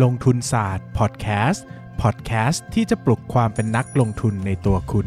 [0.00, 1.66] ลงทุนศาสตร์พอดแคสต์
[2.02, 5.06] พอดแคสต์ที่จะปลุกความเป็นนักลงทุนในตัวคุณ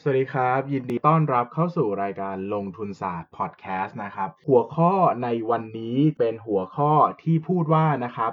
[0.00, 6.92] สวัสดีครับ ยินดีต้อนรับเข้าสู่รายการลงทุนศาสตร์พอดแคสต์นะครับ หัวข้อในวันนี้เป็นหัวข้อ
[7.22, 8.32] ที่พูดว่านะครับ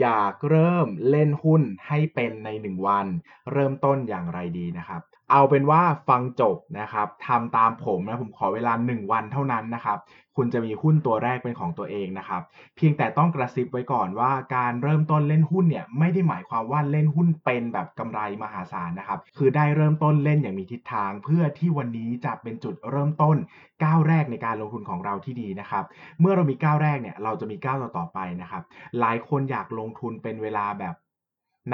[0.00, 3.06] อยากเริ่มเล่นหุ้นให้เป็นใน 1 วัน
[3.52, 9.98] เริ่มต้นอย่างไรดีนะครับ เอาเป็นว่าฟังจบนะครับทำตามผมนะผมขอเวลา 1 วันเท่านั้นนะครับ
[10.36, 12.42] คุณจะมีหุ้นตัวแรกเป็นของตัวเองนะครับ
[12.76, 23.36] เพียงแต่ต้องกระซิบไว้ก่อนว่าการเริ่มต้นเล่นหุ้นเนี่ยไม่ได้หมายความว่าเล่นหุ้นเป็นแบบกำไรมหาศาลนะครับ คือได้เริ่มต้นเล่นอย่างมีทิศทาง เพื่อที่วันนี้จะเป็นจุดเริ่มต้น
[23.84, 25.84] ก้าวแรกในการลงทุนของเราที่ดีนะครับ
[26.20, 28.62] เมื่อเรามีก้าวแรกเนี่ยเราจะมีก้าวต่อๆไปนะครับ
[29.00, 30.94] หลายคนอยากลงทุนเป็นเวลาแบบ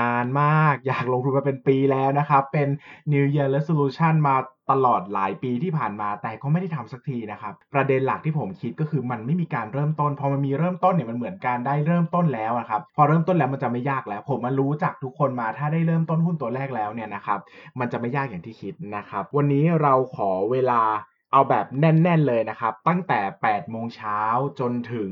[0.01, 2.69] นานมากอยากลงทุนมาเป็นปีแล้วนะครับ เป็น
[3.13, 4.37] New Year Resolution มา
[4.71, 17.39] ตลอดหลายปีที่ผ่านมาแต่ก็ไม่ได้ทำสักทีนะครับ ประเด็นหลักที่ผมคิดก็คือมันไม่มีการเริ่มต้น พอมันมีเริ่มต้นเนี่ยมันเหมือนการได้เริ่มต้นแล้วนะครับ พอเริ่มต้นแล้วมันจะไม่ยากแล้ว ผมมารู้จักทุกคนมาถ้าได้เริ่มต้นหุ้นตัวแรกแล้วเนี่ยนะครับ
[17.79, 20.83] มันจะไม่ยากอย่างที่คิดนะครับ วันนี้เราขอเวลา
[21.33, 24.21] เอาแบบแน่น ๆ เลยนะครับ ตั้งแต่8โมงเช้า
[24.61, 25.11] จนถึง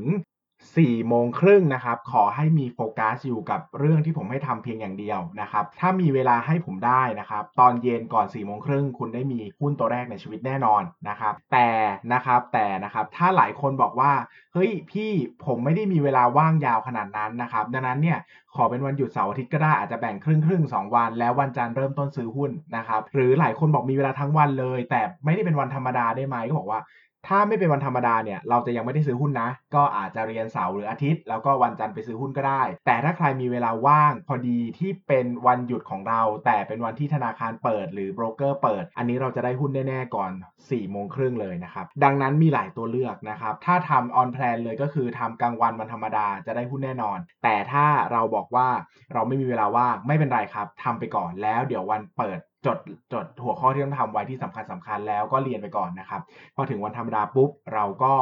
[0.73, 11.69] 4โมงครึ่งนะครับ ขอให้มีโฟกัสอยู่กับเรื่องที่ผมให้ทำเพียงอย่างเดียวนะครับ ถ้ามีเวลาให้ผมได้นะครับ ตอนเย็นก่อน4โมงครึ่งคุณได้มีหุ้นตัวแรกในชีวิตแน่นอนนะครับ แต่
[12.13, 14.11] นะครับแต่นะครับถ้าหลายคนบอกว่า
[14.53, 15.11] เฮ้ยพี่
[15.45, 18.19] ผมไม่ได้มีเวลาว่างยาวขนาดนั้นนะครับ ดังนั้นเนี่ย
[18.55, 26.81] ขอเป็นวันหยุดเสาร์อาทิตย์ก็ได้อาจจะแบ่งครึ่งครึ่งสองวัน แล้ววันจันทร์เริ่มต้นซื้อหุ้นนะครับ หรือหลายคนบอกมีเวลาทั้งวันเลย แต่ไม่ได้เป็นวันธรรมดาได้ไหมก็บอกว่า
[27.27, 48.67] ถ้าไม่เป็นวันธรรมดาเนี่ยเราจะยังไม่ได้ซื้อหุ้นนะ ก็อาจจะเรียนเสาร์หรืออาทิตย์ แล้วก็วันจันทร์ไปซื้อหุ้นก็ได้ แต่ถ้าใครมีเวลาว่างพอดีที่เป็นวันหยุดของเรา แต่เป็นวันที่ธนาคารเปิด หรือโบรกเกอร์เปิด อันนี้เราจะได้หุ้นแน่ๆก่อน4โมงครึ่งเลยนะครับดังนั้นมีหลายตัวเลือกนะครับถ้าทำ on plan เลยก็คือทำกลางวันวันธรรมดาจะได้หุ้นแน่นอน แต่ถ้าเราบอกว่า
[49.13, 52.77] เราไม่มีเวลาว่างไม่เป็นไรครับทำไปก่อนแล้วเดี๋ยววันเปิด จด
[53.13, 56.21] จดหัวข้อที่ต้องทำไว้ที่สำคัญสำคัญแล้วก็เรียนไปก่อนนะครับ
[56.55, 58.13] พอถึงวันธรรมดาปุ๊บเราก็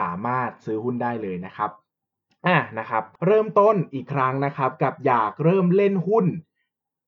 [0.00, 1.70] สามารถซื้อหุ้นได้เลยนะครับ
[2.46, 6.26] อะนะครับ เริ่มต้นอีกครั้งนะครับกับอยากเริ่มเล่นหุ้น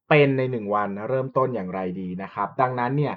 [0.08, 3.14] เป็นใน 1 วันเริ่มต้นอย่างไรดีนะครับ ดังนั้นเนี่ย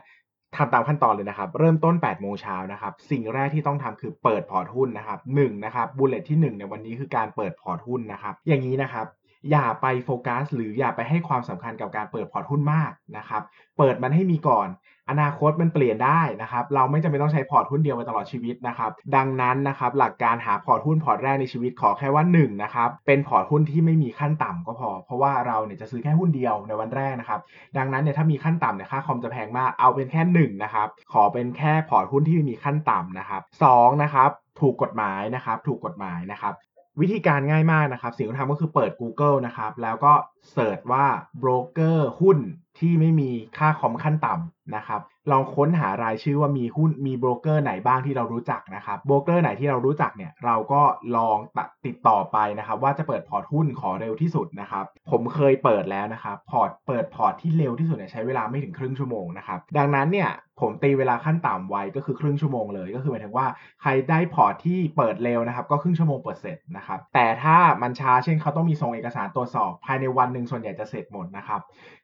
[0.55, 9.05] ทำตามขั้นตอนเลยนะครับ เริ่มต้น 8 โมงเช้านะครับ สิ่งแรกที่ต้องทำคือเปิดพอร์ตหุ้นนะครับ1นะครับ bullet ที่ 1 ในวันนี้คือการเปิดพอร์ตหุ้นนะครับ อย่างนี้นะครับ
[9.51, 13.41] อย่าไปโฟกัสหรืออย่าไปให้ความสำคัญกับการเปิดพอร์ตหุ้นมากนะครับ
[13.77, 14.69] เปิดมันให้มีก่อน
[15.09, 27.39] อนาคตมันเปลี่ยนได้นะครับ เราไม่จำเป็นต้องใช้พอร์ตหุ้นเดียวไปตลอดชีวิตนะครับ ดังนั้นนะครับหลักการหาพอร์ตหุ้นพอร์ตแรกในชีวิตขอแค่ว่า1นะครับ เป็นพอร์ตหุ้นที่ไม่มีขั้นต่ำก็พอ เพราะว่าเราเนี่ยจะซื้อแค่หุ้นเดียวในวันแรกนะครับ
[27.77, 33.41] ดังนั้นเนี่ยถ้ามีขั้นต่ำเนี่ยค่าคอมจะแพงมาก เอาเป็นแค่1นะครับ ขอเป็นแค่พอร์ตหุ้นที่ไม่มีขั้นต่ำนะครับ
[33.73, 34.29] 2นะครับ
[34.61, 36.53] ถูกกฎหมายนะครับ ถูกกฎหมายนะครับ
[37.01, 40.13] วิธีการง่ายมากนะครับ สิ่งที่ทำก็คือเปิด Google นะครับ แล้วก็
[40.51, 41.05] search ว่า
[41.39, 42.37] โบรกเกอร์หุ้น
[42.79, 45.01] ที่ไม่มีค่าคอมขั้นต่ำนะครับ
[45.31, 50.81] ลองค้นหารายชื่อว่ามีหุ้นมีโบรกเกอร์ไหนบ้างที่เรารู้จักนะครับ โบรกเกอร์ไหนที่เรารู้จักเนี่ย เราก็
[51.17, 51.37] ลอง
[51.85, 60.29] ติดต่อไปนะครับ ว่าจะเปิดพอร์ตหุ้นขอเร็วที่สุดนะครับ ผมเคยเปิดแล้วนะครับ พอร์ตเปิดพอร์ตที่เร็วที่สุดเนี่ยใช้เวลาไม่ถึงครึ่งชั่วโมงนะครับ ดังนั้นเนี่ย
[60.61, 63.47] ผมตีเวลาขั้นต่ำไว้ก็คือครึ่งชั่วโมงเลย ก็คือหมายถึงว่า
[63.81, 71.59] ใครได้พอร์ตที่เปิดเร็วนะครับ ก็ครึ่งชั่วโมงเปิดเสร็จนะครับ แต่ถ้ามันช้าเช่นเขาต้องมีส่งเอกสารตรวจสอบ ภายในวันหนึ่งส่วนใหญ่จะเสร็จหมดนะครับ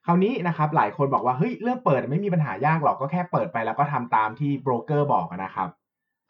[0.06, 5.68] คราวนี้นะครับหลายคนบอกว่าเฮ้ยเรื่องเปิดไม่มีปัญหายากหรอกก็แค่เปิดไปแล้วก็ทำตามที่โบรกเกอร์บอกนะครับ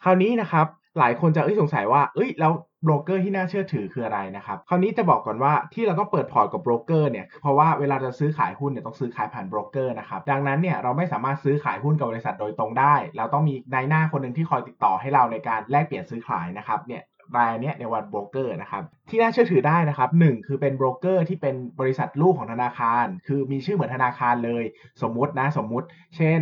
[0.05, 0.67] คราวนี้นะครับ
[0.99, 2.53] หลายคนจะเอ้ยสงสัยว่า เอ้ยแล้ว
[2.85, 17.03] โบรกเกอร์ที่น่าเชื่อถือคืออะไรนะครับ คราวนี้จะบอกก่อนว่าที่เราต้องเปิดพอร์ตกับโบรกเกอร์เนี่ย เพราะว่าเวลาจะซื้อขายหุ้นเนี่ยต้องซื้อขายผ่านโบรกเกอร์นะครับ ดังนั้นเนี่ยเราไม่สามารถซื้อขายหุ้นกับบริษัทโดยตรงได้ เราต้องมีนายหน้าคนหนึ่งที่คอยติดต่อให้เราในการแลกเปลี่ยนซื้อขายนะครับเนี่ย
[17.37, 24.65] รายเนี้ยในวันโบรกเกอร์นะครับที่น่าเชื่อถือได้นะครับหนึ่งคือเป็นโบรกเกอร์ที่เป็นบริษัทลูกของธนาคาร คือมีชื่อเหมือนธนาคารเลย
[25.03, 25.87] สมมุตินะสมมุติ
[26.17, 26.41] เช่น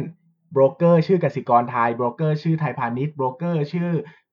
[0.52, 3.90] โบรกเกอร์ชื่อกสิกรไทยโบรกเกอร์ชื่อไทยพาณิชย์โบรกเกอร์ชื่อ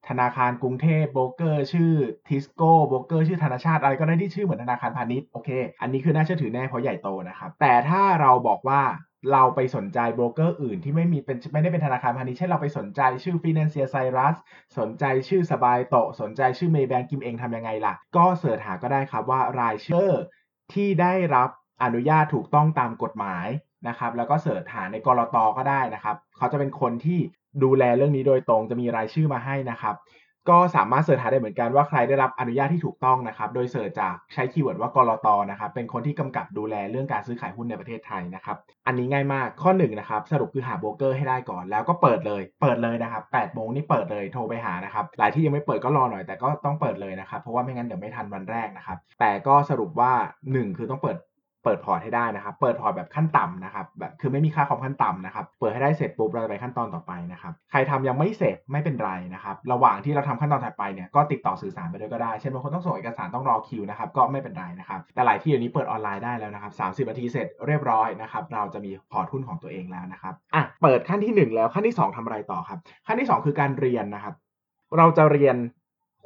[0.09, 1.93] ธนาคารกรุงเทพโบรกเกอร์ชื่อ
[2.27, 5.49] ทิสโก้โบรกเกอร์ชื่อธนาชาติอะไรก็ได้ที่ชื่อเหมือนธนาคารพาณิชย์โอเค
[5.81, 8.81] อันนี้คือน่าเชื่อถือแน่เพราะใหญ่โตนะครับ แต่ถ้าเราบอกว่า
[9.33, 14.35] เราไปสนใจโบรกเกอร์อื่นที่ไม่มีเป็นไม่ได้เป็นธนาคารพาณิชย์เช่นเราไปสนใจชื่อ Finansia Syrus
[14.79, 20.09] สนใจชื่อ SBITO สนใจชื่อ Maybank กิมเองทำยังไงล่ะ ก็ search หาก็ได้ครับว่ารายชื่อ
[20.73, 21.49] ที่ได้รับ
[21.83, 23.47] อนุญาตถูกต้องตามกฎหมาย
[23.87, 27.19] นะครับแล้วก็ search หาในกลตก็ได้นะครับ เขาจะเป็นคนที่
[27.63, 29.97] ดูแลเรื่องนี้โดยตรงจะมีรายชื่อมาให้นะครับ
[30.51, 38.57] ก็สามารถ search หาได้เหมือนกันว่าใครได้รับอนุญาตที่ถูกต้องนะครับ โดย search จากใช้ keyword ว่ากลตนะครับ เป็นคนที่กำกับดูแลเรื่องการซื้อขายหุ้นในประเทศไทยนะครับ
[38.87, 50.11] อันนี้ง่ายมากข้อ1นะครับสรุปคือหาโบรกเกอร์ให้ได้ก่อน แล้วก็เปิดเลย เปิดเลยนะครับ8โมงนี่เปิดเลยโทรไปหานะครับหลายที่ยังไม่เปิดก็รอหน่อยแต่ก็ต้องเปิดเลยนะครับเพราะว่าไม่งั้นเดี๋ยวไม่ทันวันแรกนะครับแต่ก็สรุปว่า
[50.45, 51.17] 1 คือต้องเปิด
[51.65, 66.73] เปิดพอร์ตให้ได้นะครับ เปิดพอร์ตแบบขั้นต่ำนะครับ แบบคือไม่มีค่าคอมขั้นต่ำนะครับ เปิดให้ได้เสร็จปุ๊บเราจะไปขั้นตอนต่อไปนะครับ ใครทำยังไม่เสร็จไม่เป็นไรนะครับ ระหว่างที่เราทำขั้นตอนถัดไปเนี่ย ก็ติดต่อสื่อสารไปด้วยก็ได้ เช่นบางคนต้องส่งเอกสารต้องรอคิวนะครับ ก็ไม่เป็นไรนะครับ แต่หลายที่เดี๋ยวนี้เปิดออนไลน์ได้แล้วนะครับ
[67.05, 74.35] 30นาทีเสร็จเรียบร้อยนะครับ เราจะมีพอร์ตหุ้นของตัวเองแล้วนะครับ อะ เปิดขั้นที่ 1 แล้วขั้นที่ 2ทำอะไรต่อครับ ขั้นที่ 2 คือการเรียนนะครับ
[74.97, 75.55] เราจะเรียน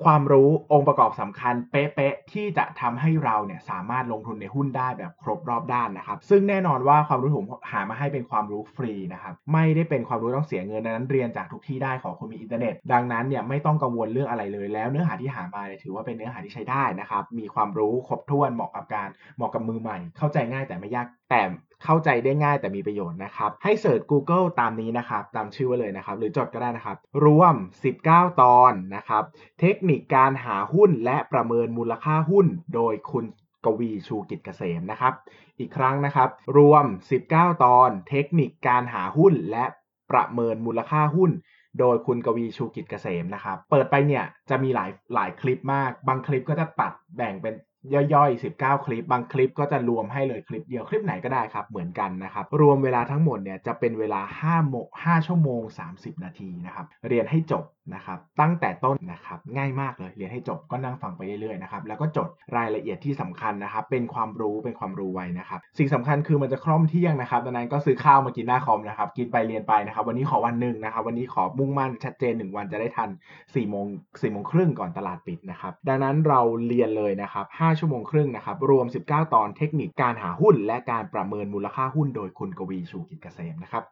[0.03, 21.41] ความรู้องค์ประกอบสำคัญเป๊ะๆที่จะทำให้เราเนี่ยสามารถลงทุนในหุ้นได้แบบครบรอบด้านนะครับ ซึ่งแน่นอนว่าความรู้ผมหามาให้เป็นความรู้ฟรีนะครับไม่ได้เป็นความรู้ต้องเสียเงินดังนั้นเรียนจากทุกที่ได้ขอแค่คุณมีอินเทอร์เน็ต ดังนั้นเนี่ยไม่ต้องกังวลเรื่องอะไรเลย แล้วเนื้อหาที่หามาเนี่ยถือว่าเป็นเนื้อหาที่ใช้ได้นะครับมีความรู้ครบถ้วนเหมาะกับการเหมาะกับมือใหม่ เข้าใจง่ายแต่ไม่ยากแต่
[21.83, 27.55] เข้าใจได้ง่ายแต่มีประโยชน์นะครับ ให้เสิร์ช Google ตามนี้นะครับ ตามชื่อไว้เลยนะครับ หรือจดก็ได้นะครับ รวม
[27.97, 29.23] 19 ตอนนะครับ
[29.59, 33.25] เทคนิคการหาหุ้นและประเมินมูลค่าหุ้น โดยคุณ
[33.65, 35.13] กวีชูกิจเกษมนะครับ
[35.59, 36.85] อีกครั้งนะครับ รวม
[37.23, 39.65] 19 ตอน เทคนิคการหาหุ้นและ
[40.11, 41.31] ประเมินมูลค่าหุ้น
[41.79, 47.53] โดยคุณกวีชูกิจเกษมนะครับ เปิดไปเนี่ยจะมีหลายหลายคลิปมาก บางคลิปก็จะตัดแบ่งเป็น
[47.93, 55.61] ย่อยๆ 19 คลิป บางคลิปก็จะรวมให้เลยคลิปเดียวคลิปไหนก็ได้ครับ เหมือนกันนะครับ รวมเวลาทั้งหมดเนี่ยจะเป็นเวลา5โมง5ชั่วโมง
[55.93, 57.63] 30 นาทีนะครับ เรียนให้จบ
[57.95, 62.27] นะครับตั้งแต่ต้นนะครับง่ายมากเลยเรียนให้จบก็นั่งฟังไปเรื่อยๆนะครับแล้วก็จด
[62.57, 73.09] รายละเอียดที่สำคัญนะครับเป็นความรู้เป็นความรู้ไว้นะครับสิ่งสำคัญคือมันจะคล่อมเที่ยงนะครับดังนั้นก็ซื้อข้าวมากินหน้าคอมนะครับกินไปเรียนไปนะครับวันนี้ขอวันหนึ่งนะครับวันนี้ขอมุ่งมั่นชัดเจน 1 วันจะได้ทัน
[73.39, 83.85] 4โมง4โมงครึ่งก่อนตลาดปิดนะครับดังนั้นเราเรียนเลยนะครับ5ชั่วโมงครึ่งนะครับรวม 19 ตอนเทคนิคการหาหุ้น และการประเมินมูลค่าหุ้น โดยคุณกวีชูกิจเกษมนะครับ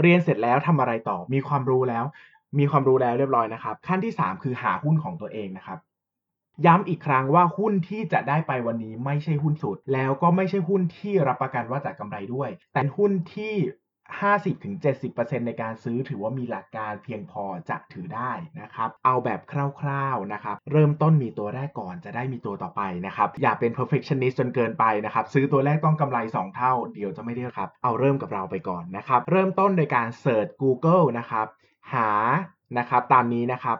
[0.00, 2.04] เรียนเสร็จแล้วทำอะไรต่อมีความรู้แล้ว
[2.58, 5.78] มีความรู้แล้วเรียบร้อยนะครับ ขั้นที่ 3 คือหาหุ้นของตัวเองนะครับ
[6.66, 13.54] ย้ำอีกครั้งว่าหุ้นที่จะได้ไปวันนี้ไม่ใช่หุ้นสุด แล้วก็ไม่ใช่หุ้นที่รับประกันว่าจะกำไรด้วย แต่หุ้นที่
[14.20, 19.40] 50-70%ในการซื้อถือว่ามีหลักการเพียงพอจะถือได้นะครับ เอาแบบ
[19.80, 31.46] คร่าวๆนะครับ เริ่มต้นมีตัวแรกก่อนจะได้มีตัวต่อไปนะครับ อย่าเป็น perfectionist จนเกินไปนะครับ ซื้อตัวแรกต้องกำไร 2 เท่า เดี๋ยวจะไม่ได้ครับ เอาเริ่มกับเราไปก่อนนะครับ เริ่มต้นโดยการเสิร์ช Google นะครับ
[31.92, 32.08] หา
[32.78, 33.78] นะครับตามนี้นะครับ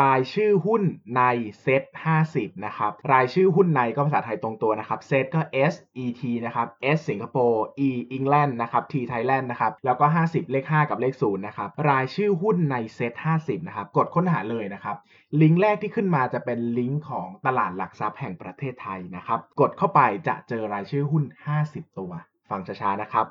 [0.00, 0.82] รายชื่อหุ้น
[1.16, 1.22] ใน
[1.62, 1.82] เซต
[2.24, 5.40] 50 นะครับ รายชื่อหุ้นในก็ภาษาไทยตรงตัวนะครับ เซตก็
[5.72, 5.74] S
[6.04, 6.66] E T นะครับ
[6.96, 11.70] S สิงคโปร์ E England นะครับ T Thailand นะครับ แล้วก็ 50 เลข 5 กับเลข 0 นะครับ
[11.90, 14.96] รายชื่อหุ้นในเซต50 นะครับ กดค้นหาเลยนะครับ
[15.40, 21.24] ลิงก์แรกที่ขึ้นมาจะเป็นลิงก์ของตลาดหลักทรัพย์แห่งประเทศไทยนะครับ กดเข้าไปจะเจอรายชื่อหุ้น
[21.62, 22.12] 50 ตัว
[22.50, 23.26] ฟังช้าๆนะครับ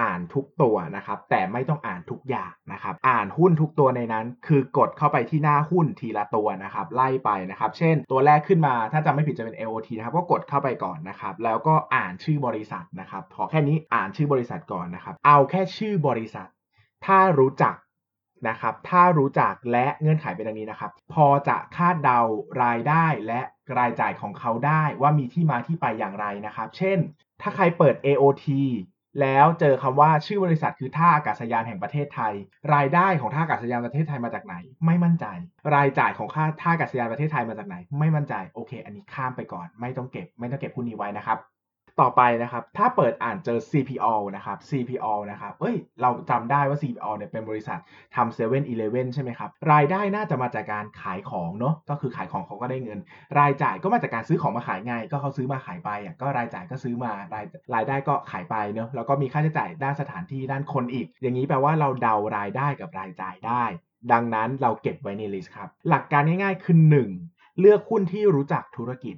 [0.00, 16.48] อ่านทุกตัวนะครับ แต่ไม่ต้องอ่านทุกอย่างนะครับ อ่านหุ้นทุกตัวในนั้น คือกดเข้าไปที่หน้าหุ้นทีละตัวนะครับ ไล่ไปนะครับ เช่น ตัวแรกขึ้นมาถ้าจำไม่ผิดจะเป็น AOT นะครับ ก็กดเข้าไปก่อนนะครับ แล้วก็อ่านชื่อบริษัทนะครับ ขอแค่นี้อ่านชื่อบริษัทก่อนนะครับ เอาแค่ชื่อบริษัท
[17.06, 17.76] ถ้ารู้จัก
[18.48, 22.20] นะครับ ถ้ารู้จักและเงื่อนไขเป็นดังนี้นะครับ พอจะคาดเดา
[22.62, 23.40] รายได้และ
[23.78, 26.98] รายจ่ายของเขาได้ว่ามีที่มาที่ไปอย่างไรนะครับ เช่น
[27.42, 28.46] ถ้าใครเปิด AOT
[29.20, 32.34] แล้วเจอคำว่าชื่อบริษัทคือท่าอากาศยานแห่งประเทศไทย
[32.74, 34.54] รายได้ของท่าอากาศยานประเทศไทยมาจากไหน
[34.86, 35.26] ไม่มั่นใจ
[35.74, 41.57] รายจ่ายของค่าท่าอากาศยานประเทศไทยมาจากไหน ไม่มั่นใจ โอเค อันนี้ข้ามไปก่อน ไม่ต้องเก็บ ไม่ต้องเก็บหุ้นนี้ไว้นะครับ
[42.00, 47.78] ต่อไปนะครับ ถ้าเปิดอ่านเจอ CPO นะครับ CPO นะครับ เอ้ย เราจำได้ว่า CPO เนี่ยเป็นบริษัท
[48.16, 52.98] ทำ7 e เ e ่ e อใช่ไหมครับ รายได้น่าจะมาจากการขายของเนาะ ก็คือขายของเขาก็ได้เงิน
[53.38, 63.64] รายจ่ายก็มาจากการซื้อของมาขายไง ก็เขาซื้อมาขายไปอะก็รายจ่ายก็ซื้อมารายรายได้ก็ขายไปเนาะ แล้วก็มีค่าใช้จ่ายด้านสถานที่ด้านคนอีก อย่างนี้แปลว่าเราเดารายได้กับรายจ่ายได้
[64.12, 66.76] ดังนั้นเราเก็บไว้ในลิสต์ครับ หลักการง่ายๆคือ
[67.18, 67.60] 1.
[67.60, 69.16] เลือกหุ้นที่รู้จักธุรกิจ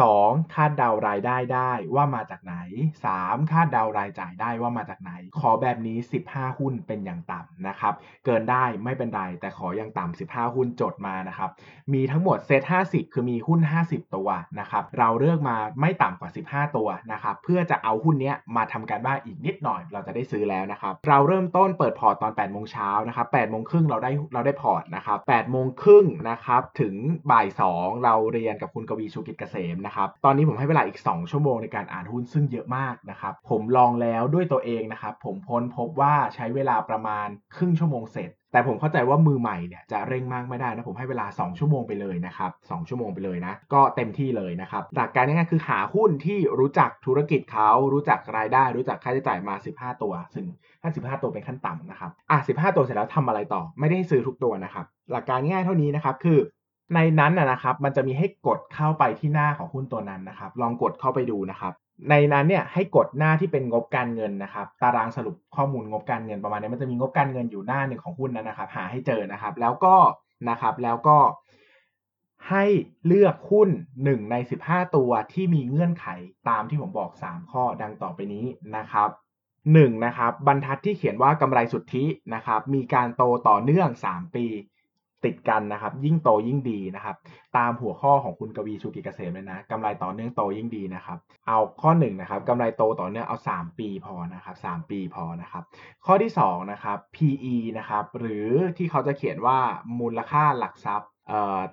[0.00, 0.54] 2.
[0.54, 2.56] คาดเดารายได้ได้ว่ามาจากไหน
[3.04, 3.52] 3.
[3.52, 7.94] คาดเดารายจ่ายได้ว่ามาจากไหน ขอแบบนี้ 15 หุ้นเป็นอย่างต่ำนะครับ
[8.24, 11.50] เกินได้ไม่เป็นไร แต่ขออย่างต่ำ15 หุ้นจดมานะครับ
[11.92, 14.28] มีทั้งหมด SET50 คือมีหุ้น 50 ตัว
[14.60, 26.94] นะครับ เราเลือกมาไม่ต่ำกว่า 15 ตัวนะครับ เพื่อจะเอาหุ้นนี้มาทำการบ้านอีกนิดหน่อย เราจะได้ซื้อแล้วนะครับ เราเริ่มต้นเปิดพอร์ตตอน8โมงเช้านะครับ8โมงครึ่งเราได้เราได้พอร์ตนะครับ8โมงครึ่งนะครับถึง
[27.30, 27.46] บ่าย
[27.76, 50.46] 2เราเรียนกับคุณกวีชูกิจเกษมนะครับ ตอนนี้ผมให้เวลาอีก 2 ชั่วโมงในการอ่านหุ้นซึ่งเยอะมากนะครับ ผมลองแล้วด้วยตัวเองนะครับ ผมค้นพบว่าใช้เวลาประมาณครึ่งชั่วโมงเสร็จแต่ผมเข้าใจว่ามือใหม่เนี่ยจะเร่งมากไม่ได้นะผมให้เวลา 2 ชั่วโมงไปเลยนะครับ2ชั่วโมงไปเลยนะก็เต็มที่เลยนะครับหลักการง่ายๆคือหาหุ้นที่รู้จักธุรกิจเขารู้จักรายได้ รู้จักค่าใช้จ่ายมา 15 ตัวซึ่ง
[50.82, 56.38] ถ้า15ตัวเป็นขั้นต่ำนะครับอะ15 ตัวเสร็จแล้วทำอะไรต่อ ไม่ได้ซื้อทุกตัวนะครับหลักการง่ายเท่านี้นะครับคือ
[56.94, 61.72] ในนั้นนะครับ มันจะมีให้กดเข้าไปที่หน้าของหุ้นตัวนั้นนะครับ ลองกดเข้าไปดูนะครับ
[62.10, 69.96] ในนั้นเนี่ยให้กดหน้าที่เป็นงบการเงินนะครับ ตารางสรุปข้อมูลงบการเงินประมาณนี้มันจะมีงบการเงินอยู่หน้าหนึ่งของหุ้นนั้นนะครับ หาให้เจอนะครับ แล้วก็
[70.50, 71.18] นะครับแล้วก็
[72.50, 72.64] ให้
[73.06, 73.68] เลือกหุ้น
[74.02, 74.34] 1 ใน
[74.64, 76.06] 15 ตัวที่มีเงื่อนไข
[76.48, 78.44] ตามที่ผมบอก 3 ข้อดังต่อไปนี้
[78.76, 79.08] นะครับ
[79.56, 80.04] 1.
[80.04, 84.46] นะครับบรรทัดที่เขียนว่ากำไรสุทธินะครับมีการโตต่อเนื่อง 3 ปี
[85.24, 87.16] ติดกันนะครับ ยิ่งโตยิ่งดีนะครับ
[87.56, 95.62] ตามหัวข้อของคุณกวีชูกิจเกษมเลยนะกำไรต่อเนื่องโตยิ่งดีนะครับ เอาข้อ1นนะครับกำไรโตต่อเนื่องเอา 3 ปีพอนะครับ 3 ปีพอนะครับ
[96.06, 99.58] ข้อที่2นะครับ PE นะครับหรือที่เขาจะเขียนว่า
[100.00, 101.08] มูลค่าหลักทรัพย์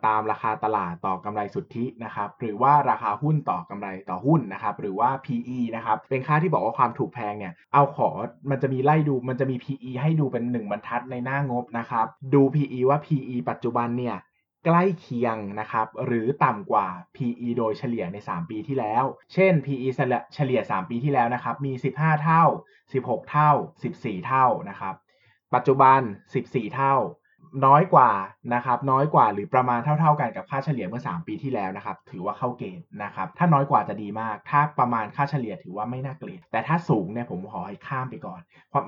[0.06, 8.10] ตามราคาตลาดต่อกำไรสุทธินะครับหรือว่าราคาหุ้นต่อกำไรต่อหุ้นนะครับหรือว่า PE นะครับเป็นค่าที่บอกว่าความถูกแพงเนี่ยเอาขอ
[8.50, 14.18] มันจะมีไล่ดูมันจะมี PE ให้ดูเป็น 1 บรรทัดในหน้างบนะครับดู PE ว่า PE ปัจจุบันเนี่ย
[14.66, 19.04] ใกล้เคียงนะครับหรือต่ำกว่า PE โดยเฉลี่ยใน 3 ปีที่แล้ว
[19.34, 19.88] เช่น PE
[20.36, 22.44] เฉลี่ย 3 ปีที่แล้วนะครับมี 15 เท่า
[22.88, 23.52] 16 เท่า
[23.90, 24.96] 14 เท่านะครับ
[25.54, 26.02] ปัจจุบัน
[26.38, 26.96] 14 เท่า
[27.66, 28.12] น้อยกว่า
[28.54, 38.40] นะครับน้อยกว่าหรือประมาณเท่า ๆกันกับค่าเฉลี่ยเมื่อ 3 ปีที่แล้วนะครับถือว่าเข้าเกณฑ์นะครับถ้าน้อยกว่าจะดีมาก ถ้าประมาณค่าเฉลี่ยถือว่าไม่น่าเกลียดแต่ถ้าสูงเนี่ยผมขอให้ข้ามไปก่อน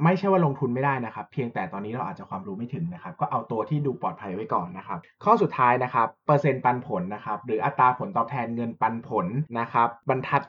[0.03, 9.25] ไม่ใช่ว่าลงทุนไม่ได้นะครับ เพียงแต่ตอนนี้เราอาจจะความรู้ไม่ถึงนะครับก็เอาตัวที่ดูปลอดภัยไว้ก่อนนะครับข้อสุดท้ายนะครับเปอร์เซ็นต์ปันผลนะครับหรืออัตราผลตอบแทนเงินปันผล
[9.60, 10.41] นะครับบรรทัด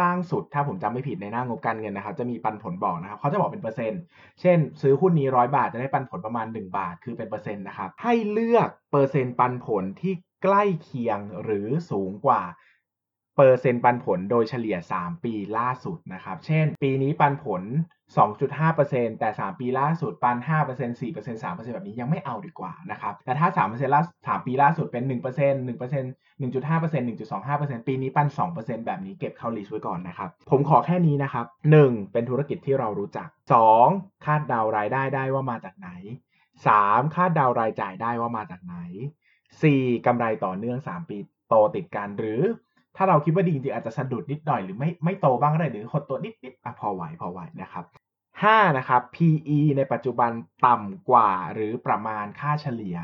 [0.00, 4.00] ล่างสุด ถ้าผมจำไม่ผิดในหน้างบการเงินนะครับจะมีปันผลบอกนะครับเขาจะบอกเป็นเปอร์เซ็นต์
[4.40, 12.42] เช่น ซื้อหุ้นนี้ร้อยบาทจะได้ปันผลประมาณ 1 บาท คือเป็นเปอร์เซ็นต์นะครับ ให้เลือกเปอร์เซ็นต์ปันผลที่ใกล้เคียงหรือสูงกว่า
[13.36, 17.62] เปอร์เซ็นต์ปันผลโดยเฉลี่ย 3 ปีล่าสุดนะครับ เช่น ปีนี้ปันผล
[18.16, 25.20] 2.5%แต่ 3 ปีล่าสุดปัน 5% 4% 3%แบบนี้ยังไม่เอาดีกว่านะครับ แต่ถ้า 3%ล่า3ปีล่าสุดเป็น 1% 1%
[26.40, 31.46] 1.5% 1.25%ปีนี้ปัน 2%แบบนี้เก็บเข้าลิสต์ไว้ก่อนนะครับ ผมขอแค่นี้นะครับ
[31.80, 32.12] 1.
[32.12, 33.28] เป็นธุรกิจที่เรารู้จัก
[33.76, 34.24] 2.
[34.24, 35.90] คาดเดารายได้ได้ว่ามาจากไหน
[36.64, 37.14] 3.
[37.14, 38.74] คาดเดารายจ่ายได้ว่ามาจากไหน
[39.40, 40.06] 4.
[40.06, 41.16] กำไรต่อเนื่อง 3 ปี
[41.48, 42.42] โตติดกันหรือ
[42.96, 47.84] ถ้าเราคิดว่าดีจริงอาจจะสะดุดนิดหน่อยหรือไม่ไม่โตบ้างก็ได้หรือหดตัวนิดๆอะพอไหวพอไหวนะครับ
[48.32, 48.78] 5.
[48.78, 50.30] นะครับ PE ในปัจจุบัน
[50.66, 52.96] ต่ำกว่าหรือประมาณค่าเฉลี่ย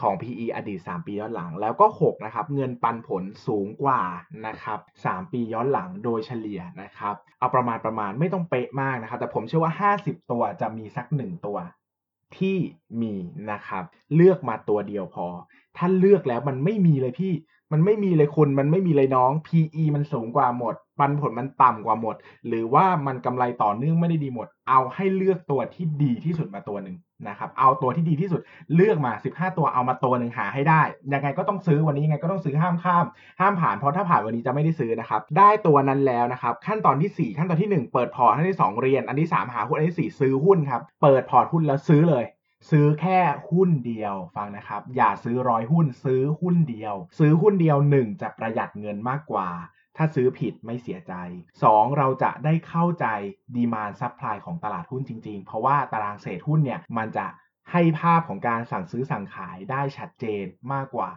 [0.00, 4.02] ของ PE อดีต 3 ปีย้อนหลัง แล้วก็ 6 นะครับ เงินปันผลสูงกว่า
[4.46, 11.58] นะครับ 3 ปีย้อนหลังโดยเฉลี่ยนะครับ เอาประมาณประมาณไม่ต้องเป๊ะมากนะครับ แต่ผมเชื่อว่า 50 ตัวจะมีสัก 1 ตัว
[12.42, 12.56] ที่
[13.02, 13.14] มี
[13.50, 13.84] นะครับ
[14.14, 15.26] เลือกมาตัวเดียวพอ
[15.76, 17.32] ถ้าเลือกแล้วมันไม่มีเลยพี่
[17.72, 26.96] มันไม่มีเลยคุณ มันไม่มีเลยน้อง PE มันสูงกว่าหมด ปันผลมันต่ำกว่าหมด หรือว่ามันกำไรต่อเนื่องไม่ได้ดีหมด เอาให้เลือกตัวที่ดีที่สุดมาตัวหนึ่ง
[27.28, 28.40] นะครับเอาตัวที่ดีที่สุด
[28.74, 33.06] เลือกมา 15 ตัวเอามาตัวหนึ่งหาให้ได้ ยังไงก็ต้องซื้อวันนี้ยังไงก็ต้องซื้อห้ามข้าม
[33.40, 42.24] ห้ามผ่านเพราะถ้าผ่านวันนี้จะไม่ได้ซื้อนะครับได้ตัวนั้นแล้วนะครับขั้นตอนที่ 4 ขั้นตอนที่ 1 เปิดพอร์ตขั้นที่ 2 เรียน อันที่ 3 หาหุ้นอันที่ 4 ซื้อหุ้นครับเปิดพอร์ตหุ้นแล้วซื้อเลย
[42.70, 43.18] ซื้อแค่
[43.50, 49.48] หุ้นเดียวฟังนะครับ อย่าซื้อร้อยหุ้นซื้อหุ้นเดียว ซื้อหุ้นเดียว 1 จะประหยัดเงินมากกว่า
[49.96, 51.12] ถ้าซื้อผิดไม่เสียใจ
[51.62, 51.98] 2.
[51.98, 53.06] เราจะได้เข้าใจ
[53.56, 57.26] demand supply ของตลาดหุ้นจริง ๆ เพราะว่าตารางเศษหุ้นเนี่ยมันจะ
[57.70, 61.10] ให้ภาพของการสั่งซื้อสั่งขายได้ชัดเจนมากกว่า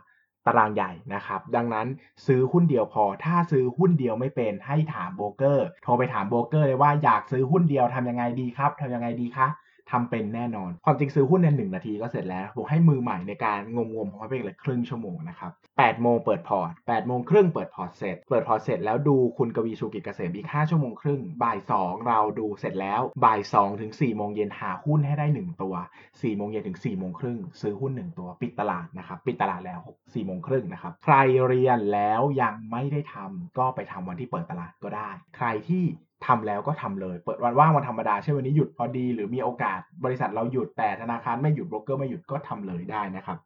[0.48, 1.88] ตารางใหญ่นะครับ ดังนั้น
[2.26, 9.48] ซื้อหุ้นเดียวพอ ถ้าซื้อหุ้นเดียวไม่เป็นให้ถามโบรกเกอร์ โทรไปถามโบรกเกอร์เลยว่าอยากซื้อหุ้นเดียวทำยังไงดีครับทำยังไงดีคะ
[9.92, 25.76] ทำเป็นแน่นอน ความจริงซื้อหุ้นในหนึ่งนาทีก็เสร็จแล้วผมให้มือใหม่ในการงมงมผมให้ไปเลยครึ่งชั่วโมงนะครับ8โมงเปิดพอร์ต8โมงครึ่งเปิดพอร์ตเสร็จ เปิดพอร์ตเสร็จแล้วดูคุณกวีชูกิจเกษมอีก5ชั่วโมงครึ่ง บ่าย2เราดูเสร็จแล้วบ่าย2ถึง4โมงเย็นหาหุ้นให้ได้1ตัว
[26.06, 31.16] 4โมงเย็นถึง4โมงครึ่งซื้อหุ้น1ตัวปิดตลาดนะครับปิดตลาดแล้ว4โมงครึ่งนะครับใคร
[31.48, 35.84] เรียนแล้วยังไม่ได้ทำก็ไปทำวันที่เปิดตลาดก็ได้ ใครที่
[36.26, 43.40] ทำแล้วก็ทำเลย เปิดวันว่างวันธรรมดาเช่นวันนี้หยุดพอดี หรือมีโอกาสบริษัทเราหยุดแต่ธนาคารไม่หยุดโบรกเกอร์ไม่หยุดก็ทำเลยได้นะครับ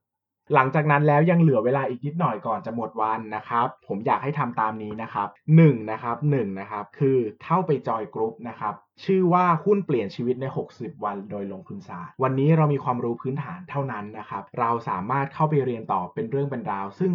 [0.56, 5.28] หลังจากนั้นแล้วยังเหลือเวลาอีกนิดหน่อยก่อนจะหมดวันนะครับ ผมอยากให้ทำตามนี้นะครับ
[5.60, 8.74] 1นะครับ1นะครับคือเข้าไปจอยกรุ๊ปนะครับ
[9.04, 10.46] ชื่อว่าหุ้นเปลี่ยนชีวิตใน
[10.76, 17.12] 60 วันโดยลงทุนศาสตร์ วันนี้เรามีความรู้พื้นฐานเท่านั้นนะครับเราสามารถเข้าไปเรียนต่อเป็นเรื่องเป็นราว ซึ่ง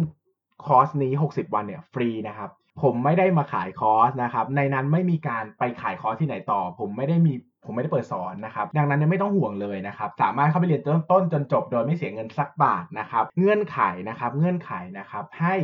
[0.65, 2.49] คอร์สนี้ 60 วันเนี่ยฟรีนะครับ
[2.81, 7.33] ผมไม่ได้มาขายคอร์สนะครับ ในนั้นไม่มีการไปขายคอร์สที่ไหนต่อ ผมไม่ได้มี
[7.65, 13.79] ผมไม่ได้เปิดสอนนะครับ ดังนั้นไม่ต้องห่วงเลยนะครับ สามารถเข้าไปเรียนต้นต้นจนจบโดยไม่เสียเงินสักบาทนะครับ เงื่อนไข
[14.09, 15.55] นะครับ เงื่อนไขนะครับ ให้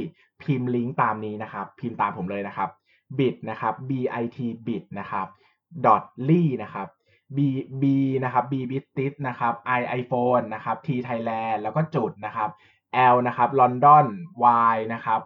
[0.41, 2.69] พิมพ์ลิงก์ตามนี้นะครับ พิมพ์ตามผมเลยนะครับ
[3.17, 5.27] bit นะครับ bit bit นะครับ
[5.85, 6.87] dot ly นะครับ
[7.35, 7.39] b
[7.81, 7.83] b
[8.23, 12.49] นะครับ b b t i t นะครับ i iphone นะครับ t thailand แล้วก็จุดนะครับ
[13.13, 14.05] l นะครับ london
[14.73, 15.21] y นะครับ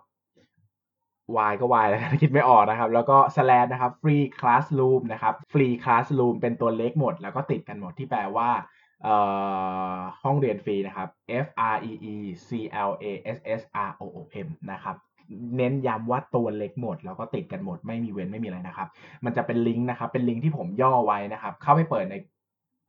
[1.49, 8.49] y ก็ y แล้วคิดไม่ออกนะครับ แล้วก็ slash นะครับ free classroom นะครับ free classroom เป็นตัวเล็กหมด แล้วก็ติดกันหมดที่แปลว่า
[10.23, 11.09] ห้องเรียนฟรีนะครับ
[11.45, 12.15] f r e e
[12.47, 12.49] c
[12.89, 14.95] l a s s r o o m นะครับ
[15.57, 18.87] เน้นย้ำว่าตัวเล็กหมด แล้วก็ติดกันหมดไม่มีเว้นไม่มีอะไรนะครับ
[19.25, 22.15] มันจะเป็นลิงก์นะครับ เป็นลิงก์ที่ผมย่อไว้นะครับ เข้าไปเปิดใน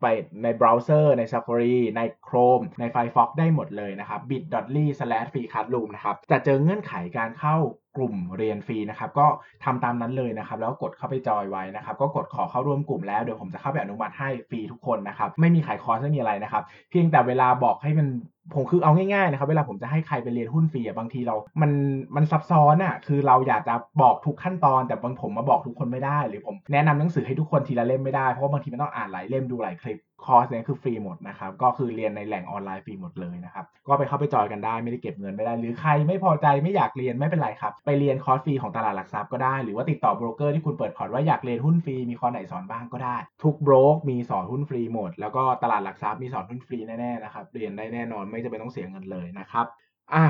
[0.02, 0.07] ไป
[0.43, 7.57] ในเบราว์เซอร์ใน Safari ใน Chrome ใน Firefox ได้หมดเลยนะครับ bit.ly/freeclassroom นะครับจะเจอเงื่อนไขการเข้า
[7.97, 9.26] กลุ่มเรียนฟรีนะครับ ก็
[9.65, 18.09] ทำตามนั้นเลยนะครับ แล้วกดเข้าไปจอยไว้นะครับ ก็กดขอเข้าร่วมกลุ่มแล้วเดี๋ยวผมจะเข้าไปอนุมัติให้ฟรีทุกคนนะครับ ไม่มีขายคอร์สไม่มีอะไรนะครับ เพียงแต่เวลาบอกให้มัน
[18.55, 21.71] ผมคือเอาง่ายๆนะครับเวลาผมจะให้ใครไปเรียนหุ้นฟรีอะบางทีเรา มัน
[22.17, 49.66] มันซับซ้อนอะคือเราอยากจะบอกทุกขั้นตอน แต่บางผมมาบอกทุกคนไม่ได้ หรือผมแนะนำหนังสือให้ทุกคนทีละเล่มไม่ได้เพราะว่าบางทีมันต้องอ่านหลายเล่มดูหลายคลิปคอร์สเนี่ยคือฟรีหมดนะครับ ก็คือเรียนในแหล่งออนไลน์ฟรีหมดเลยนะครับ ก็ไปเข้าไปจอยกันได้ไม่ได้เก็บเงินไม่ได้ หรือใครไม่พอใจไม่อยากเรียนไม่เป็นไรครับ ไปเรียนคอร์สฟรีของตลาดหลักทรัพย์ก็ได้ หรือว่าติดต่อโบรกเกอร์ที่คุณเปิดพอร์ตว่าอยากเรียนหุ้นฟรีมีคอร์สไหนสอนบ้างก็ได้ ทุกโบรกมีสอนหุ้นฟรีหมด แล้วก็ตลาดหลักทรัพย์มีสอนหุ้นฟรีแน่ๆนะครับ เรียนได้แน่นอนไม่จำเป็นต้องเสียเงินเลยนะครับ
[50.14, 50.26] อะ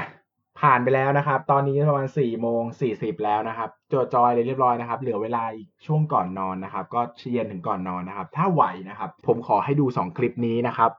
[0.61, 2.63] ผ่านไปแล้วนะครับ ตอนนี้ประมาณ4โมง
[2.95, 7.01] 40 แล้วนะครับจดจอยเลยเรียบร้อยนะครับ เหลือเวลาอีกช่วงก่อนนอนนะครับ ก็
[7.33, 10.91] เย็นถึงก่อนนอนนะครับ ถ้าไหวนะครับ ผมขอให้ดู 2 คลิปนี้นะครับ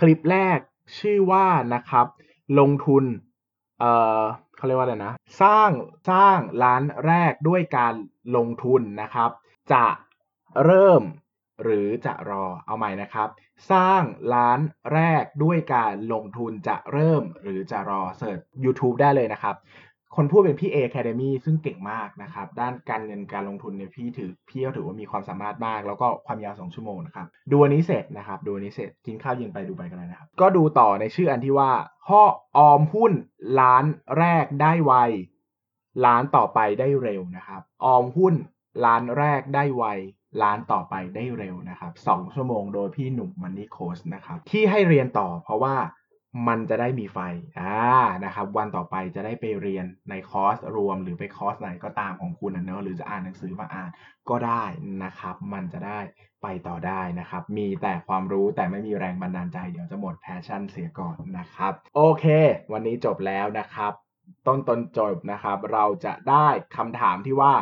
[0.00, 0.58] คลิปแรก
[0.98, 2.06] ชื่อว่านะครับ
[2.58, 3.04] ลงทุน
[3.80, 4.22] เอ่อ
[4.56, 5.12] เขาเรียกว่าอะไรนะ
[5.42, 5.70] สร้าง
[6.10, 7.94] สร้างร้านแรกด้วยการ
[8.36, 9.30] ลงทุนนะครับ
[9.72, 9.84] จะ
[10.64, 11.02] เริ่ม
[11.62, 13.28] หรือจะรอเอาใหม่นะครับ
[13.72, 14.02] สร้าง
[14.34, 14.60] ร้าน
[14.92, 19.56] แรกด้วยการลงทุนจะเริ่มหรือจะรอเสิร์ช YouTube ได้เลยนะครับ
[20.16, 31.70] คนพูดเป็นพี่เอ Academy ซึ่งเก่งมากนะครับ ด้านการเงินการลงทุนเนี่ยพี่ถือพี่ก็ถือว่ามีความสามารถมาก แล้วก็ความยาว 2 ชั่วโมงนะครับ ดูอันนี้เสร็จนะครับ ดูอันนี้เสร็จกินข้าวเย็นไปดูไปกันเลยนะครับ ก็ดูต่อในชื่ออันที่ว่า
[32.08, 32.22] ข้อ
[32.56, 33.12] ออมหุ้น
[33.60, 33.84] ล้าน
[34.18, 34.92] แรกได้ไว
[36.06, 38.34] ล้านต่อไปได้เร็วนะครับ ออมหุ้น
[38.84, 39.84] ล้านแรกได้ไว
[40.42, 45.76] ล้านต่อไปได้เร็วนะครับสองชั่วโมงโดยพี่หนุ่ม Money Coach นะครับ ที่ให้เรียนต่อเพราะว่า
[46.48, 47.18] มันจะได้มีไฟ
[47.58, 47.74] อะ
[48.24, 53.90] นะครับ วันต่อไปจะได้ไปเรียนในคอร์สรวมหรือไปคอร์สไหนก็ตามของคุณนะเนอะหรือจะอ่านหนังสือมาอ่าน
[54.28, 54.64] ก็ได้
[55.04, 56.00] นะครับ มันจะได้
[56.42, 62.24] ไปต่อได้นะครับ มีแต่ความรู้แต่ไม่มีแรงบันดาลใจ เดี๋ยวจะหมด passion เสียก่อนนะครับ โอเค
[62.72, 63.92] วันนี้จบแล้วนะครับ
[64.46, 67.52] ต้นตนจบนะครับ เราจะได้คำถามที่ว่า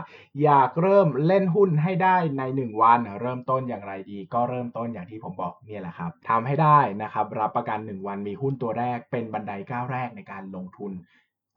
[0.44, 10.92] อยากเริ่มเล่นหุ้นให้ได้ใน 1 วัน เริ่มต้นอย่างไรดี ก็เริ่มต้นอย่างที่ผมบอกเนี่ยแหละครับทำให้ได้นะครับ รับประกัน 1 วันมีหุ้นตัวแรกเป็นบันไดก้าวแรกในการลงทุน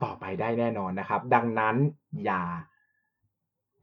[0.04, 1.76] ต่อไปได้แน่นอนนะครับ ดังนั้น
[2.26, 2.44] อย่า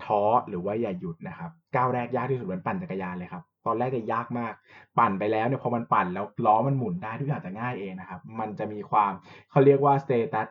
[0.04, 4.52] ท้อหรือว่าอย่าหยุดนะครับ ก้าวแรกยากที่สุดเหมือนปั่นจักรยานเลยครับตอนแรกจะยากมาก
[4.98, 9.12] ปั่นไปแล้วเนี่ยพอมันปั่นแล้วล้อมันหมุนได้ทุกอย่างจะง่ายเองนะครับ มันจะมีความ
[9.50, 10.48] เขาเรียกว่า status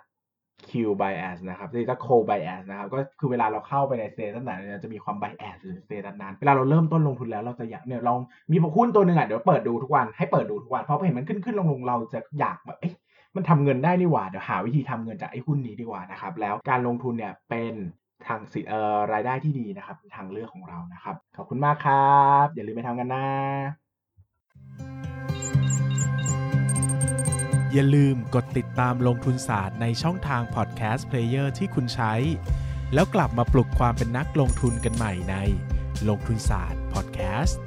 [0.70, 8.14] Q bias นะครับ status co bias นะครับ ก็คือเวลาเราเข้าไปใน status ไหนจะมีความ bias หรือ status นั้น เวลาเราเริ่มต้นลงทุนแล้วเราจะอยากเนี่ยเรา
[8.52, 12.96] มีหุ้นตัวหนึ่งอะเดี๋ยวเปิดดูทุกวันให้เปิดดูทุกวันเพราะพอเห็นมันขึ้นขึ้นลงลงเราจะอยากแบบเอ๊ะ
[13.36, 17.74] มันทำเงินได้นี่หว่าเดี๋ยวหาวิธีทำเงินจากไอ้หุ้นนี้ดีกว่านะครับแล้วการลงทุนเนี่ยเป็น
[18.28, 23.26] ทางสิเอ่อรายได้ที่ดีนะครับทางเลือกของเรานะครับ ขอบคุณมากครับ อย่าลืมไปทำกันนะ
[27.78, 32.14] อย่าลืมกดติดตามลงทุนศาสตร์ในช่องทาง podcast player ที่คุณใช้
[32.94, 35.36] แล้วกลับมาปลุกความเป็นนักลงทุนกันใหม่ใน
[36.10, 37.60] ลงทุนศาสตร์พอดแคสต์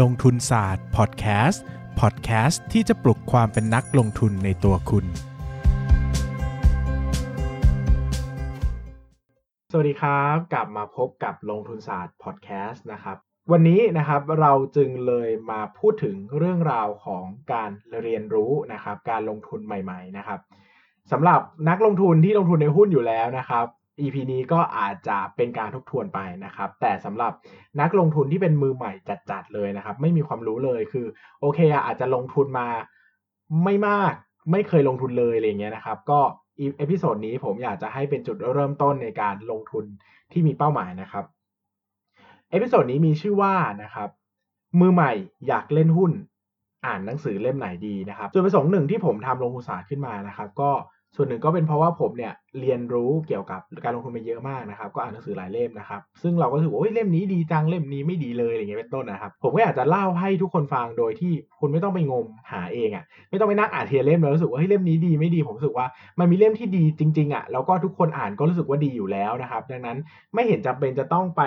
[0.00, 1.64] ลงทุนศาสตร์พอดแคสต์
[2.00, 5.06] พอดแคสต์ที่จะปลุกความเป็นนักลงทุนในตัวคุณ
[9.70, 13.18] สวัสดีครับ กลับมาพบกับลงทุนศาสตร์พอดแคสต์นะครับ
[13.50, 17.70] วันนี้นะครับเราจึงเลยมาพูดถึงเรื่องราวของการ
[18.02, 20.40] เรียนรู้นะครับ การลงทุนใหม่ ๆ นะครับ
[21.12, 23.66] สำหรับนักลงทุนที่ลงทุนในหุ้นอยู่แล้วนะครับ
[24.00, 27.32] EP นี้ก็อาจจะเป็นการทบทวนไปนะครับ แต่สำหรับ
[27.80, 28.92] นักลงทุนที่เป็นมือใหม่
[29.30, 31.06] จัดๆเลยนะครับ ไม่มีความรู้เลยคือ
[31.40, 32.68] โอเคอะอาจจะลงทุนมา
[33.64, 34.12] ไม่มาก
[34.52, 36.20] ไม่เคยลงทุนเลยอะไรเงี้ยนะครับ ก็
[36.78, 39.84] episode นี้ผมอยากจะให้เป็นจุดเริ่มต้นในการลงทุน
[40.32, 41.24] ที่มีเป้าหมายนะครับ
[42.52, 44.08] episode นี้มีชื่อว่านะครับ
[44.80, 45.12] มือใหม่
[45.48, 46.12] อยากเล่นหุ้น
[46.86, 50.70] อ่านหนังสือเล่มไหนดีนะครับจุดประสงค์หนึ่งที่ผมทำลงทุนศาสตร์ขึ้นมานะครับ ก็
[51.16, 65.86] ส่วนหนึ่งก็เป็นเพราะว่าผมเนี่ยเรียนรู้เกี่ยวกับการลงทุนมาเยอะมากนะครับ ก็อ่านหนังสือหลายเล่มนะครับ ซึ่งเราก็รู้สึกว่าโอ้เล่มนี้ดีจังเล่มนี้ไม่ดีเลยอะไรเงี้ยเป็นต้นนะครับ ผมก็อยากจะเล่าให้ทุกคนฟังโดยที่คุณไม่ต้องไปงมหาเองอะ่ะไม่ต้องไปนั่งอ่านเทียเล่มแล้วรู้สึกว่าเฮ้ยเล่มนี้ดีไม่ดีผมรู้สึกว่า
[66.18, 69.98] มันมีเล่มที่ดีจริงๆอะ่ะแล้วก็ทุกคนอ่านก็รู้สึกว่าดีอยู่แล้วนะครับ ดังนั้น
[70.34, 71.42] ไม่เห็นจำเป็นจะต้องไป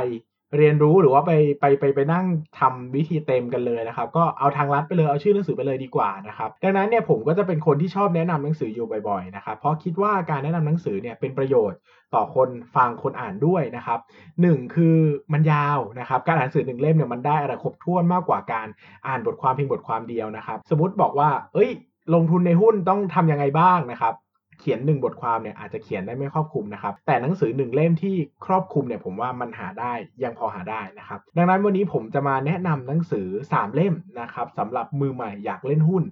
[0.57, 2.25] เรียนรู้หรือว่าไปไปไปไปนั่ง
[2.59, 11.77] ทำวิธีเต็มกันเลยนะครับ ก็เอาทางลัดไปเลยเอาชื่อหนังสือไปเลยดีกว่านะครับดังนั้นเนี่ยผมก็จะเป็นคนที่ชอบแนะนำหนังสืออยู่บ่อยๆนะครับเพราะคิดว่าการแนะนำหนังสือเนี่ยเป็นประโยชน์
[12.15, 13.99] ต่อคนฟังคนอ่านด้วยนะครับ
[14.41, 14.97] หนึ่งคือ
[15.33, 18.67] มันยาวนะครับการอ่านหนังสือหนึ่งเล่มเนี่ยมันได้อะไรครบถ้วนมากกว่าการ
[19.07, 21.69] อ่านบทความเพียงบทความเดียวนะครับ สมมติบอกว่า เอ้ย
[22.13, 24.13] ลงทุนในหุ้นต้องทำยังไงบ้างนะครับ
[24.59, 28.15] เขียนหนึ่งบทความเนี่ยอาจจะเขียนได้ไม่ครอบคลุมนะครับ แต่หนังสือหนึ่งเล่มที่
[28.45, 36.03] ครอบคลุมเนี่ยผมว่ามันหาได้ยังพอหาได้นะครับ ดังนั้นวันนี้ผมจะมาแนะนำหนังสือ 3 เล่มนะครับสำหรับมือใหม่อยากเล่นหุ้น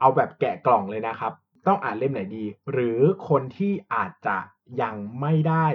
[0.00, 1.32] เอาแบบแกะกล่องเลยนะครับ
[1.66, 4.36] ต้องอ่านเล่มไหนดี หรือคนที่อาจจะ
[4.82, 5.66] ยังไม่ได้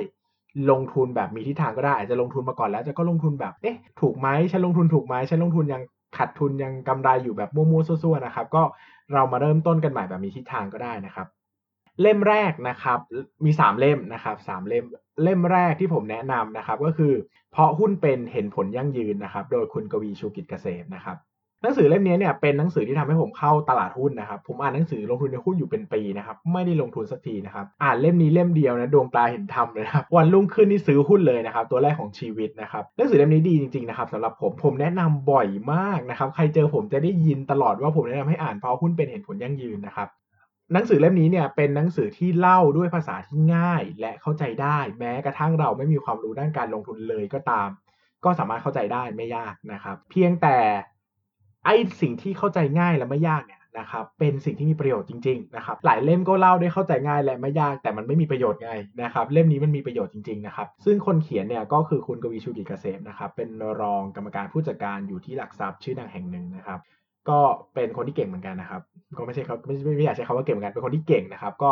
[0.72, 5.82] ลงทุนแบบมีทิศทางก็ได้อาจจะลงทุนมาก่อนแล้วจะก็ลงทุนแบบเอ๊ะถูกไหมฉันลงทุนถูกไหมฉันลงทุนยัง
[6.18, 8.64] ขาดทุนยังกำไรอยู่แบบมั่วๆซั่วๆนะครับ ก็
[9.14, 11.28] เรามาเริ่มต้นกันใหม่แบบมีทิศทางก็ได้นะครับ
[12.02, 13.00] เล่มแรกนะครับ
[13.46, 14.86] มี 3 เล่มนะครับสเล่ม
[15.24, 17.14] เล่มแรกที่ผมแนะนำนะครับก็คือ
[17.52, 21.18] เพราะหุ้นเป็นเห็นผลยั่งยืนนะครับโดยคุณกวีชูกิจเกษมนะครับ
[21.64, 40.08] หนังสือเล่มนี้เนี่ยเป็นหนังสือที่ทำให้ผมเข้าตลาดหุ้นนะครับผมอ่านหนังสือลงทุนในหุ้นอยู่เป็นปีนะครับไม่ได้ลงทุนสักทีนะครับอ่านเล่มนี้เล่มเดียวนะดวงตาเห็นธรรมเลยครับวันรุ่งขึ้นนี่ซื้อหุ้นเลยนะครับตัวแรกของชีวิตนะครับหนังสือเล่มนี้ดีจริงๆนะครับสำหรับผมผมแนะนำบ่อยมากนะครับใครเจอผมจะได้ยินตลอดว่าผมแนะนำให้อ่านเพราะหุ้นเป็นเห็นผลยั่งยืนนะครับ
[40.74, 47.70] หนังสือเล่มนี้เนี่ยเป็นหนังสือที่เล่าด้วยภาษาที่ง่ายและเข้าใจได้ แม้กระทั่งเราไม่มีความรู้ด้านการลงทุนเลยก็ตาม
[48.24, 50.58] ก็สามารถเข้าใจได้ไม่ยากนะครับ เพียงแต่
[51.66, 51.70] ไอ
[52.02, 58.72] สิ่งที่เข้าใจง่ายและไม่ยากเนี่ยนะครับเป็นสิ่งที่มีประโยชน์จริงๆนะครับหลายเล่มก็เล่าได้เข้าใจง่ายและไม่ยากแต่มันไม่มีประโยชน์ไง
[59.04, 63.50] นะครับเล่มนี้มันมีประโยชน์จริงๆนะครับซึ่งคนเขียนเนี่ยก็คือคุณกวีชูกิจเกษมนะครับเป็น
[63.82, 66.80] รองกรรมการผู้จัดการอยู่ที่หลักทรัพย์ชื่อดังแห่งหนึ่งนะครับ
[67.30, 67.40] ก็
[67.74, 68.82] เป็นคนที่เก่งเหมือนกันนะครับ
[69.18, 71.72] ก็ไม่ใช่เขาไม่ไม่อยากใช้คำว่าเก่งเหมือนกันเป็นคนที่เก่งนะครับ ก็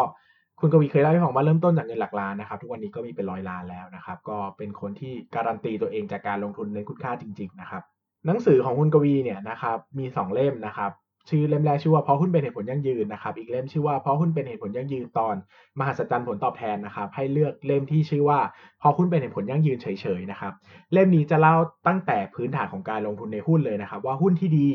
[0.60, 7.84] คุณกวีเคยเล่าให้ฟังว่าเริ่มต้นจากเงินหลักล้านนะครับ ทุกวันนี้ก็มีเป็นร้อยล้านแล้วนะครับ ก็เป็นคนที่การันตีตัวเองจากการลงทุนในคุณค่าจริง ๆ นะครับ
[8.26, 10.92] หนังสือของคุณกวีเนี่ยนะครับมี 2 เล่มนะครับ
[11.30, 15.36] ชื่อเล่มแรกชื่อว่าเพราะหุ้นเป็นเหตุผลยั่งยืนนะครับ อีกเล่มชื่อว่าเพราะหุ้นเป็นเหตุผลยั่งยืนตอน
[15.80, 18.40] มหัศจรรย์ผลตอบแทนนะครับ ให้เลือกเล่มที่ชื่อว่า
[18.80, 19.88] เพาะหุ้นเป็นเห็นผลยั่งยืนเฉ
[20.20, 20.54] ยๆนะครับ
[20.94, 21.56] เล่มนี้จะเล่า
[21.88, 24.70] ตั้งแต่พื้นฐานของการลงทุนในหุ้นเลยนะครับ ว่าหุ้นที่ดี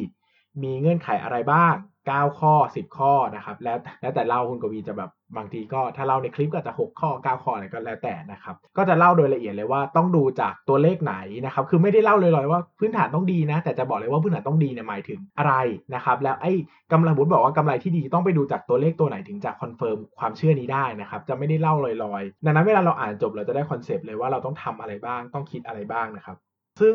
[0.63, 1.75] มีเงื่อนไขอะไรบ้าง
[2.11, 15.55] 9 ข้อ 10 ข้อนะครับ แล้วแล้วแต่เล่าคุณกวีจะแบบบางทีก็ถ้าเล่าในคลิปก็จะ 6 ข้อ 9 ข้ออะไรก็แล้วแต่นะครับ ก็จะเล่าโดยละเอียดเลยว่าต้องดูจากตัวเลขไหนนะครับ คือไม่ได้เล่าลอยๆว่าพื้นฐานต้องดีนะ แต่จะบอกเลยว่าพื้นฐานต้องดีเนี่ยหมายถึงอะไร
[15.95, 16.53] นะครับ แล้วไอ้
[16.93, 26.37] กำไรบุญบอกว่ากำไรที่ดีต้องไปดูจากตัวเลขตัวไหนถึงจะ confirm ความเชื่อนี้ได้นะครับ จะไม่ได้เล่าลอยๆ ดังนั้นเวลาเราอ่านจบเราจะได้ concept เลยว่าเราต้องทำอะไรบ้าง ต้องคิดอะไรบ้างนะครับ
[26.81, 26.95] ซึ่ง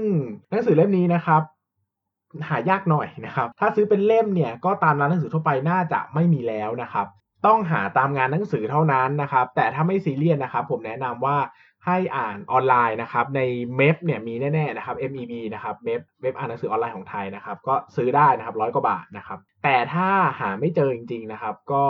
[0.50, 1.41] หนังสือเล่มนี้นะครับ
[2.48, 7.08] หายากหน่อยนะครับ ถ้าซื้อเป็นเล่มเนี่ยก็ตามร้านหนังสือทั่วไปน่าจะไม่มีแล้วนะครับ
[7.45, 11.38] ต้องหาตามงานหนังสือเท่านั้นนะครับ แต่ถ้าไม่ซีเรียสนะครับ ผมแนะนำว่า
[11.86, 13.41] ให้อ่านออนไลน์นะครับใน
[13.76, 21.86] MEB เนี่ยมีแน่ๆนะครับ MEB นะครับ MEB เว็บอ่านหนังสือออนไลน์ของไทยนะครับ ก็ซื้อได้นะครับร้อยกว่าบาทนะครับ แต่ถ้าหาไม่เจอจริง ๆนะครับ ก็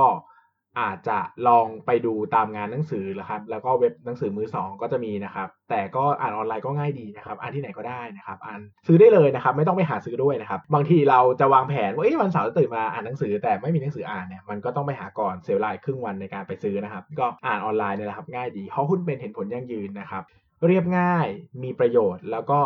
[0.80, 20.24] อาจจะลองไปดูตามงานหนังสือนะครับ แล้วก็เว็บหนังสือมือสองก็จะมีนะครับ แต่ก็อ่านออนไลน์ก็ง่ายดีนะครับอ่านที่ไหนก็ได้นะครับอ่านซื้อได้เลยนะครับ ไม่ต้องไปหาซื้อด้วยนะครับ บางทีเราจะวางแผนว่าวันเสาร์ตื่นมาอ่านหนังสือ แต่ไม่มีหนังสืออ่านเนี่ยมันก็ต้องไปหาก่อนเสียเวลาครึ่งวันในการไปซื้อนะครับ ก็อ่านออนไลน์เนี่ยแหละครับง่ายดีเพราะหุ้นเป็นเห็นผลยั่งยืนนะครับ
[20.66, 21.28] เรียบง่าย
[21.64, 22.60] มีประโยชน์แล้วก็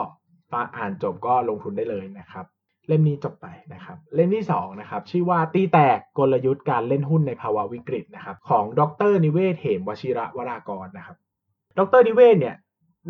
[0.77, 2.45] อ่านจบก็ลงทุนได้เลยนะครับ
[2.89, 11.17] เล่มนี้จบไปนะครับ เล่มที่2นะครับชื่อว่าตีแตกกลยุทธ์การเล่นหุ้นในภาวะวิกฤตนะครับของดรนิเวศเหมวชิระวรากรนะครับ
[11.77, 12.55] ดรนิเวศเนี่ย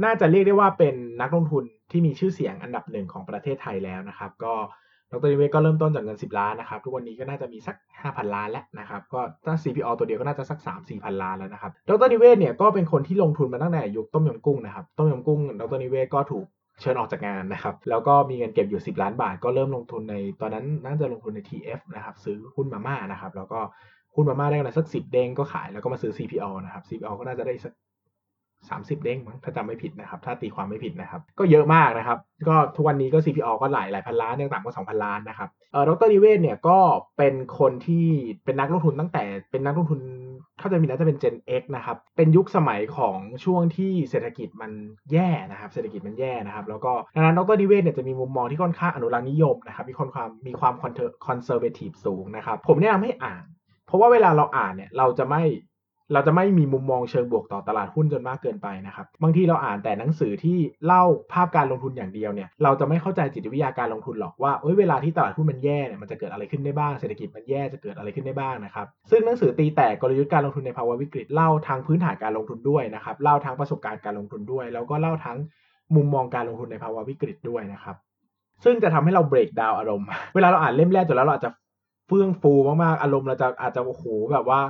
[0.03, 4.53] น่าจะเรียกได้ว่าเป็นนักลงทุนที่มีชื่อเสียงอันดับหนึ่งของประเทศไทยแล้วนะครับ ก็
[5.11, 16.45] ดรนิเวศก็เริ่มต้นจากเงิน 10 ล้านนะครับ ทุกวันนี้ก็น่าจะมีสัก 5,000 ล้านแล้วนะครับ ก็ถ้า CPO ตัวเดียวก็น่าจะสัก 3 4 พันล้านแล้วนะครับ ดรนิเวศเนี่ยก็เป็นคนที่ลงทุนมาตั้งแต่ยุคต้มยำกุ้งนะครับ ต้มยำกุ้ง ดรนิเวศก็ถูก
[16.81, 23.59] เชิญออกจากงานนะครับ แล้วก็มีเงินเก็บอยู่ 10 ล้านบาท ก็เริ่มลงทุนในตอนนั้นน่าจะลงทุนใน TF นะครับ ซื้อหุ้นมาม่านะครับ แล้วก็
[24.15, 27.73] หุ้นมาม่าได้กำไรสัก 10 เด้งก็ขายแล้วก็มาซื้อ CPO นะครับ CPO ก็น่าจะได้สัก
[28.59, 36.79] 30 เด้งมั้งถ้าจำไม่ผิดนะครับ ถ้าตีความไม่ผิดนะครับ ก็เยอะมากนะครับ ก็ทุกวันนี้ก็ CPO ก็หลายหลายพันล้านยังต่ำกว่า2,000 ล้านนะครับเอ่อดรนิเวศเนี่ยก็
[37.17, 38.07] เป็นคนที่
[38.45, 40.01] เป็นนักลงทุนตั้งแต่เป็นนักลงทุน
[40.61, 44.71] ข้าใจมีน่าจะเป็น Gen X นะครับ เป็นยุคสมัยของช่วงที่เศรษฐกิจมัน
[45.11, 50.85] แย่นะครับ เศรษฐกิจมันแย่นะครับ แล้วก็ดังนั้นดรนิเวศเนี่ยจะมีมุมมองที่ค่อนข้างอนุรักษ์นิยมนะครับ มีความความมีความค
[51.31, 53.43] อนเซอร์เวทีฟสูงนะครับ ผมแนะนำให้อ่าน
[53.87, 55.43] เพราะว่าเวลาเราอ่านเนี่ย เราจะไม่
[56.13, 75.37] เราจะไม่มีมุมมองเชิงบวกต่อตลาดหุ้นจนมากเกินไปนะครับ บางทีเราอ่านแต่หนังสือที่เล่าภาพการลงทุนอย่างเดียวเนี่ย เราจะไม่เข้าใจจิตวิทยาการลงทุนหรอกว่าเอ้ยเวลาที่ตลาดหุ้นมันแย่เนี่ยมันจะเกิดอะไรขึ้นได้บ้าง เศรษฐกิจมันแย่จะเกิดอะไรขึ้นได้บ้างนะครับ ซึ่งหนังสือตีแตกกลยุทธ์การลงทุนในภาวะวิกฤตเล่าทั้งพื้นฐานการลงทุนด้วยนะครับ เล่าทั้งประสบการณ์การลงทุนด้วย แล้วก็เล่าทั้ง
[75.95, 77.95] มุมมองการลงทุนในภาวะวิกฤตด้วยนะครับ
[78.63, 81.51] ซึ่งจะทำให้เราเบรกดาวอารมณ์ เวลาเราอ่านเล่มแรกจบแล้วเราอาจจะ
[82.07, 84.61] เฟื่องฟูมากๆ อารมณ์เราจะอาจจะโอ้โหแบบว่า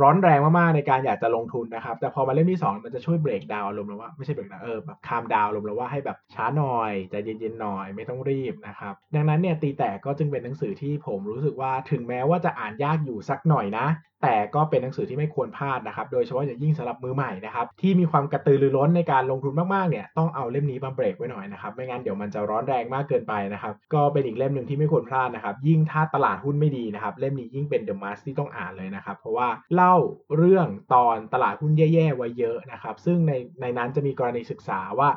[0.00, 13.86] ร้อนแรงมากๆในการอยากจะลงทุนนะครับ แต่พอมาเล่มที่2มันจะช่วยเบรกดาวอารมณ์เราว่าไม่ใช่เบรกดาวเออแบบคามดาวอารมณ์เราว่าให้แบบช้าหน่อยใจเย็นๆหน่อยไม่ต้องรีบนะครับ ดังนั้นเนี่ยตีแตกก็จึงเป็นหนังสือที่ผมรู้สึกว่าถึงแม้ว่าจะอ่านยากอยู่สักหน่อยนะ
[14.22, 29.96] แต่ก็เป็นหนังสือที่ไม่ควรพลาดนะครับ โดยเฉพาะอย่างยิ่งสำหรับมือใหม่นะครับที่มีความกระตือรือร้นในการลงทุนมากๆเนี่ยต้องเอาเล่มนี้มาเบรกไว้หน่อยนะครับไม่งั้นเดี๋ยวมันจะร้อนแรงมากเกินไปนะครับก็เป็นอีกเล่มหนึ่งที่ไม่ควรพลาดนะครับยิ่งถ้าตลาดหุ้นไม่ดีนะครับเล่มนี้ยิ่งเป็นเดอะมาสที่ต้องอ่านเลยนะครับเพราะว่าเล่า
[30.36, 35.08] เรื่องตอนตลาดหุ้นแย่ๆไว้เยอะนะครับ ซึ่งในในนั้นจะมีกรณีศึกษาว่า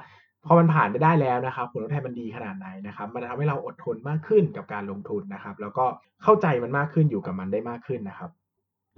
[0.46, 5.86] พอมันผ่านไปได้แล้วนะครับ ผลตอบแทนมันดีขนาดไหนนะครับ มันทำให้เราอดทนมากขึ้นกับการลงทุนนะครับ แล้วก็
[6.24, 8.32] เข้าใจมันมากขึ้นอยู่กับมันได้มากขึ้นนะครับ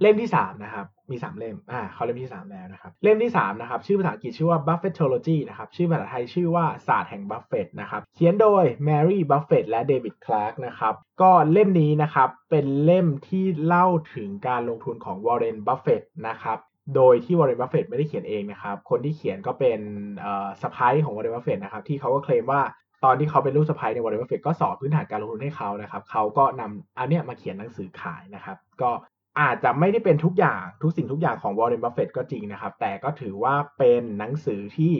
[0.00, 16.58] เล่มที่3นะครับมี3เล่มอ่าเขาเล่มที่3แล้วนะครับเล่มที่3นะครับชื่อภาษาอังกฤษชื่อว่า Buffettology นะครับชื่อภาษาไทยชื่อว่าศาสตร์แห่งบัฟเฟตนะครับเขียนโดย Mary Buffett และ David Clark นะครับก็เล่มนี้นะครับเป็นเล่มที่เล่าถึงการลงทุนของ Warren Buffett นะครับ
[16.96, 19.80] โดยที่ Warren Buffett ไม่ได้เขียนเองนะครับคนที่เขียนก็เป็น
[20.18, 22.62] เอ่อสไปของ Warren Buffett นะครับที่เขาก็เคลมว่า
[23.04, 28.90] ตอนที่เขาเป็นลูกสะใภ้ใน Warren Buffett ก็สอนพื้นฐานการลงทุนให้เขานะครับเขาก็นำอันเนี้ยมาเขียนหนังสือขายนะครับ ก็
[29.40, 34.94] อาจจะไม่ได้เป็นทุกอย่างทุกสิ่งทุกอย่างของวอร์เรนบัฟเฟตก็จริงนะครับ แต่ก็ถือว่าเป็นหนังสือที่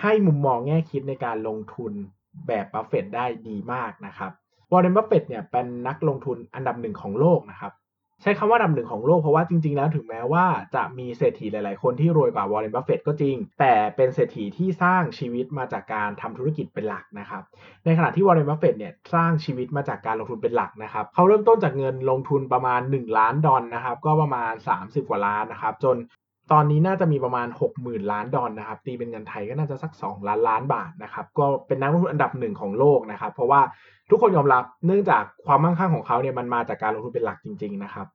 [0.00, 1.92] ให้มุมมองแง่คิดในการลงทุน
[2.46, 4.32] แบบบัฟเฟตได้ดีมากนะครับ
[4.70, 7.72] วอร์เรนบัฟเฟตเนี่ยเป็นนักลงทุนอันดับหนึ่งของโลกนะครับ
[8.22, 17.42] ใช้คำว่าดับหนึ่งของโลกเพราะว่าจริงๆแล้วถึงแม้ว่าจะมีเศรษฐีหลายๆ คนที่รวยกว่าวอร์เรนบัฟเฟตก็จริง แต่เป็นเศรษฐีที่สร้างชีวิตมาจากการทำธุรกิจเป็นหลักนะครับ
[17.84, 25.96] ในขณะที่วอร์เรนบัฟเฟตเนี่ยสร้างชีวิตมาจากการลงทุนเป็นหลักนะครับเขาเริ่มต้นจากเงินลงทุนประมาณ 1 ล้านดอลนะครับก็ประมาณ 30 กว่าล้านนะครับจน
[26.52, 33.60] ตอนนี้น่าจะมีประมาณ 60,000 ล้านดอลนะครับ ตีเป็นเงินไทยก็น่าจะสัก 2 ล้านล้านบาทนะครับ ก็เป็นนักลงทุนอันดับหนึ่งของโลกนะครับ เพราะว่า
[34.10, 38.06] ทุกคนยอมรับเนื่องจากความมั่งคั่งของเขาเนี่ยมันมาจากการลงทุนเป็นหลักจริง ๆ นะครับ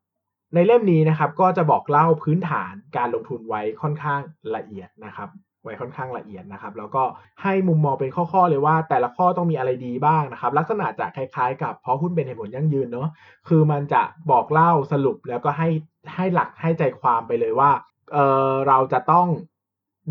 [0.53, 4.19] ในเล่มนี้นะครับก็จะบอกเล่าพื้นฐานการลงทุนไว้ค่อนข้าง
[4.55, 5.29] ละเอียดนะครับ
[5.63, 7.03] ไว้ค่อนข้างละเอียดนะครับ แล้วก็
[7.41, 13.09] ให้มุมมองเป็นข้อๆเลยว่า แต่ละข้อต้องมีอะไรดีบ้างนะครับ ลักษณะจะคล้ายๆ กับเพราะหุ้นเป็นเหตุผลยั่งยืนเนาะ
[13.47, 15.69] คือมันจะบอกเล่าสรุปแล้วก็ให้
[16.15, 17.71] ให้หลักให้ใจความไปเลยว่า
[18.13, 18.17] เอ
[18.51, 19.27] อเราจะต้อง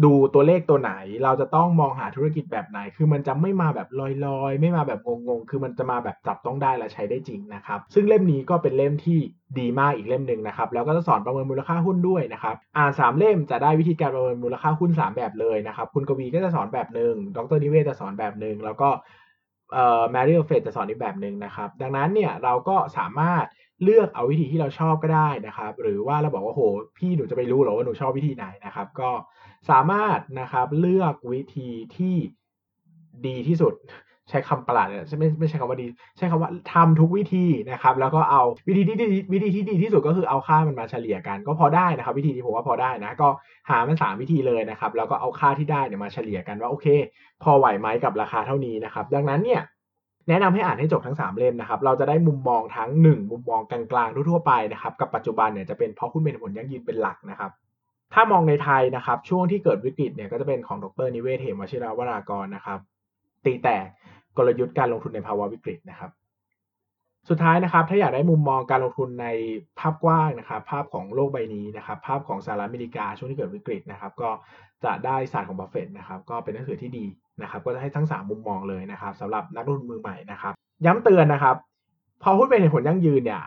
[0.04, 0.92] ดูตัวเลขตัวไหน
[1.24, 3.88] เราจะต้องมองหาธุรกิจแบบไหน คือมันจะไม่มาแบบ
[4.26, 9.18] ลอยๆ ไม่มาแบบงงๆ คือมันจะมาแบบจับต้องได้และใช้ได้จริงนะครับ ซึ่งเล่มนี้ก็เป็นเล่มที่
[9.58, 18.88] ดีมากอีกเล่มหนึ่งนะครับ แล้วก็จะสอนประเมินมูลค่าหุ้นด้วยนะครับ อ่าน3เล่มจะได้วิธีการประเมินมูลค่าหุ้น 3 แบบเลยนะครับ คุณกวีก็จะสอนแบบหนึ่ง ดรนิเวศจะสอนแบบหนึ่ง แล้วก็
[19.72, 23.44] เอ่อแมรี่เฟดจะสอนอีกแบบหนึ่งนะครับ ดังนั้นเนี่ยเราก็สามารถ
[23.84, 26.62] เลือกเอาวิธีที่เราชอบก็ได้นะครับ หรือว่าเราบอกว่าโห
[26.98, 29.10] พี่หนูจะไปรู้หรอว่าหนูชอบวิธีไหนนะครับ ก็
[29.70, 32.16] สามารถนะครับเลือกวิธีที่
[33.26, 33.74] ดีที่สุด
[34.30, 35.86] ใช้คำประหลาดเนี่ยไม่ไม่ใช่คำว่าดี
[36.16, 43.28] ใช้คำว่าทำทุกวิธีนะครับ แล้วก็เอาวิธีที่ดีวิธีที่ดีที่สุดก็คือเอาค่ามันมาเฉลี่ยกัน ก็พอได้นะครับ วิธีนี้ผมว่าพอได้นะ ก็
[43.70, 46.86] หามันสามวิธีเลยนะครับ แล้วก็เอาค่าที่ได้เนี่ยมาเฉลี่ยกันว่าโอเค
[47.42, 49.62] พอไหวไหมกับราคาเท่านี้นะครับ ดังนั้นเนี่ย
[50.28, 57.50] แนะนำให้อ่านให้จบทั้ง 3 เล่มนะครับ เราจะได้มุมมองทั้ง 1 มุมมองกลางๆทั่วๆไปนะครับ กับปัจจุบันเนี่ยจะเป็นเพาะหุ้นเป็นเห็นผลยั่งยืนเป็นหลักนะครับ
[58.14, 62.78] ถ้ามองในไทยนะครับ ช่วงที่เกิดวิกฤตเนี่ยก็จะเป็นของดร.นิเวศน์เหมวชิรวรากรนะครับ
[63.44, 63.84] ตีแตก
[64.36, 66.10] กลยุทธ์การลงทุนในภาวะวิกฤตนะครับ
[67.28, 69.26] สุดท้ายนะครับ ถ้าอยากได้มุมมองการลงทุนใน
[69.78, 74.30] ภาพกว้างนะครับ ภาพของโลกใบนี้นะครับ ภาพของสหรัฐอเมริกาช่วงที่เกิดวิกฤตนะครับ ก็
[74.84, 77.06] จะได้ศาสตร์ของบัฟเฟตนะครับ ก็เป็นหนังสือที่ดี
[77.42, 80.52] นะครับก็จะให้ทั้ง 3 มุมมองเลยนะครับสำหรับนักลงทุนมือใหม่นะครับ
[80.86, 81.56] ย้ำเตือนนะครับ
[82.22, 83.44] เพาะหุ้นเป็นเห็นผลยั่งยืนเนี่ย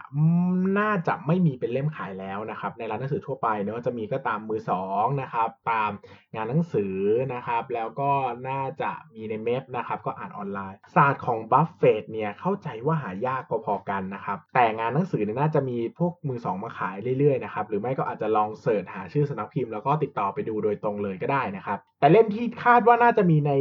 [0.80, 5.92] น่าจะไม่มีเป็นเล่มขายแล้วนะครับ ในร้านหนังสือทั่วไปเนาะจะมีก็ตามมือสองนะครับตาม
[6.36, 6.96] งานหนังสือ
[7.34, 8.12] นะครับ แล้วก็
[8.50, 23.52] น่าจะมีใน MEB นะครับ ก็อ่านออนไลน์ ศาสตร์ของบัฟเฟตเนี่ยเข้าใจว่าหายากพอๆกันนะครับ แต่งานหนังสือเนี่ยน่าจะมีพวกมือสองมาขายเรื่อยๆนะครับหรือไม่ก็อาจจะลอง search หาชื่อสำนักพิมพ์แล้วก็ติดต่อไปดูโดยตรงเลยก็ได้นะครับ แต่เล่มที่คาดว่าน่าจะมีใน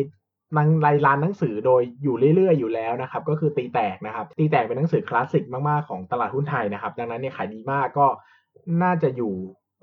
[0.83, 8.07] ในร้านหนังสือโดยอยู่เรื่อย ๆ อยู่แล้วนะครับก็คือตีแตกนะครับ ตีแตกเป็นหนังสือคลาสสิกมากๆของตลาดหุ้นไทยนะครับ ดังนั้นเนี่ยขายดีมากก็
[8.83, 9.33] น่าจะอยู่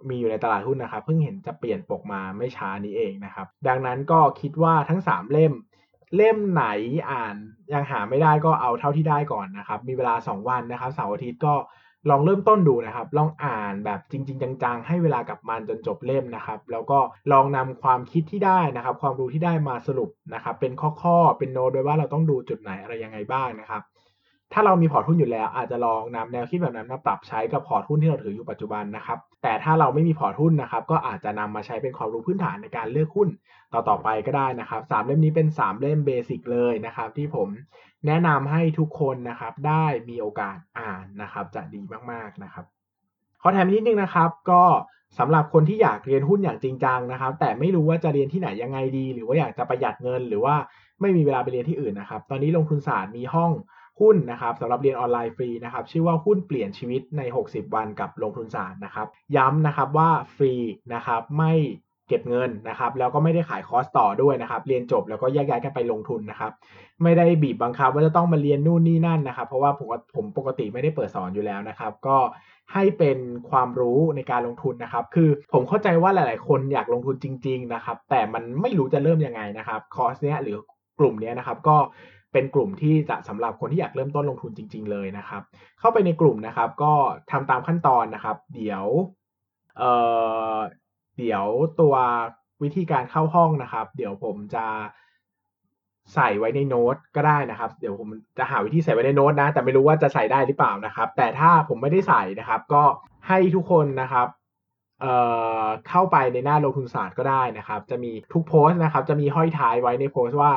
[0.10, 5.53] มีอยู่ในตลาดหุ้นนะครับ เพิ่งเห็นจะเปลี่ยนปกมาไม่ช้านี้เองนะครับ ดังนั้นก็คิดว่าทั้ง 3 เล่ม
[6.15, 6.65] เล่มไหน
[7.12, 7.36] อ่าน
[7.73, 11.53] ยังหาไม่ได้ก็เอาเท่าที่ได้ก่อนนะครับ มีเวลา 2 วันนะครับเสาร์อาทิตย์ก็
[12.10, 16.99] ลองเริ่มต้นดูนะครับ ลองอ่านแบบจริง ๆ จัง ๆ ให้เวลากับมันจนจบเล่มนะครับ แล้วก็
[17.31, 20.71] ลองนำความคิดที่ได้นะครับ ความรู้ที่ได้มาสรุปนะครับ เป็น
[21.03, 23.81] ข้อๆ เป็นโน้ตด้วยว่าเราต้องดูจุดไหนอะไรยังไงบ้างนะครับ
[24.53, 33.29] ถ้าเรามีพอร์ตหุ้นอยู่แล้ว อาจจะลองนำแนวคิดแบบนั้นมาปรับใช้กับพอร์ตหุ้นที่เราถืออยู่ปัจจุบันนะครับ แต่ถ้าเราไม่มีพอร์ตหุ้นนะครับ ก็อาจจะนำมาใช้เป็นความรู้พื้นฐานในการเลือกหุ้น
[33.73, 37.47] ต่อๆไปก็ได้นะครับสามเล่มนี้เป็น3เล่ม basic เลยนะครับ ที่ผม
[38.07, 41.81] แนะนำให้ทุกคนนะครับได้มีโอกาสอ่านนะครับ จะดี
[42.12, 42.65] มากๆนะครับ
[43.41, 44.63] ขอแถมนิดนึงนะครับ ก็
[45.19, 50.55] สำหรับคนที่อยากเรียนหุ้นอย่างจริงจังนะครับ แต่ไม่รู้ว่าจะเรียนที่ไหนยังไงดี หรือว่าอยากจะประหยัดเงิน หรือว่า
[51.01, 53.51] ไม่มีเวลาไปเรียนที่อื่นนะครับ ตอนนี้ลงทุนศาสตร์มีห้อง
[53.99, 60.53] หุ้นนะครับสำหรับเรียนออนไลน์ฟรีนะครับชื่อว่าหุ้นเปลี่ยนชีวิตใน 60 วันกับลงทุนศาสตร์นะครับ ย้ำนะครับว่าฟรี
[60.93, 61.53] นะครับไม่
[62.07, 66.51] เก็บเงินนะครับแล้วก็ไม่ได้ขายคอร์สต่อด้วยนะครับ เรียนจบแล้วก็แยกย้ายกันไปลงทุนนะครับ
[67.03, 72.17] ไม่ได้บีบบังคับว่าจะต้องมาเรียนนู่นนี่นั่นนะครับ เพราะว่าผมผมปกติไม่ได้เปิดสอนอยู่แล้วนะครับ ก็
[72.73, 73.17] ให้เป็น
[73.49, 80.57] ความรู้ในการลงทุนนะครับ คือผมเข้าใจว่าหลาย ๆ คนอยากลงทุนจริง ๆ นะครับ แต่มันไม่รู้จะเริ่มยังไงนะครับคอร์สเนี้ยหรือ
[80.99, 81.77] กลุ่มเนี้ยนะครับก็
[82.38, 85.41] เป็นกลุ่มที่จะสำหรับคนที่อยากเริ่มต้นลงทุนจริง ๆ เลยนะครับ
[85.80, 86.93] เข้าไปในกลุ่มนะครับ ก็
[87.32, 88.86] ทำตามขั้นตอนนะครับ เดี๋ยว
[89.78, 89.91] เอ่
[90.56, 90.58] อ
[91.17, 91.45] เดี๋ยว
[91.80, 91.95] ตัว
[92.63, 94.65] วิธีการเข้าห้องนะครับ เดี๋ยวผมจะ
[96.13, 102.84] ใส่ไว้ในโน้ตก็ได้นะครับ เดี๋ยวผมจะหาวิธีใส่ไว้ในโน้ตนะ แต่ไม่รู้ว่าจะใส่ได้หรือเปล่านะครับ แต่ถ้าผมไม่ได้ใส่นะครับ ก็
[103.28, 104.28] ให้ทุกคนนะครับ
[105.02, 105.13] เอ่
[105.62, 110.52] อเข้าไปในหน้าลงทุนศาสตร์ก็ได้นะครับ จะมีทุกโพสต์นะครับ จะมีห้อยท้ายไว้ในโพสต์ว่า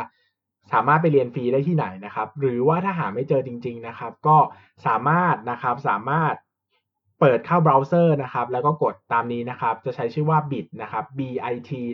[0.73, 4.37] สามารถไปเรียนฟรีได้ที่ไหนนะครับ หรือว่าถ้าหาไม่เจอจริง ๆนะครับ ก็
[4.87, 6.35] สามารถนะครับสามารถ
[7.21, 11.39] เปิดเข้าเบราว์เซอร์นะครับ แล้วก็กดตามนี้นะครับ จะใช้ชื่อว่า bit นะครับ bit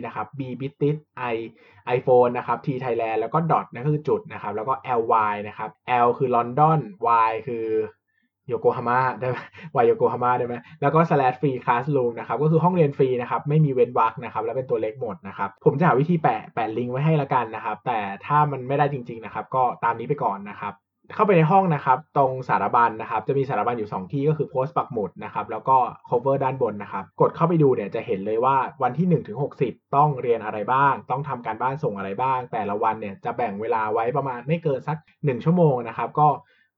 [0.05, 0.97] นะครับ b bitit
[1.33, 1.35] i
[1.95, 5.69] iphone นะครับ t thailand แล้วก็ dot นั่นคือจุดนะครับ แล้วก็ ly นะครับ
[6.05, 6.79] l คือ London
[7.29, 7.65] y คือ
[8.47, 9.37] โยโกฮาม่าได้ไหม
[9.81, 20.73] y โยโกฮาม่าได้ไหมแล้วก็ slash free classroom นะครับก็คือห้องเรียนฟรีนะครับไม่มีเว้นวรรคนะครับแล้วเป็นตัวเล็กหมดนะครับผมจะหาวิธีแปะแปะลิงก์ไว้ให้ละกันนะครับแต่ถ้ามันไม่ได้จริงๆนะครับก็ตามนี้ไปก่อนนะครับ
[21.15, 25.77] เข้าไปในห้องนะครับตรงสารบัญนะครับจะมีสารบัญอยู่ 2 ที่ก็คือโพสต์ปักหมุดนะครับแล้วก็
[26.09, 36.27] cover ด้านบนนะครับกดเข้าไปดูเนี่ยจะเห็นเลยว่าวันที่1ถึง60ต้องเรียนอะไรบ้าง ต้องทำการบ้านส่งอะไรบ้าง แต่ละวันเนี่ยจะแบ่งเวลาไว้ประมาณไม่เกินสัก 1 ชั่วโมงนะครับก็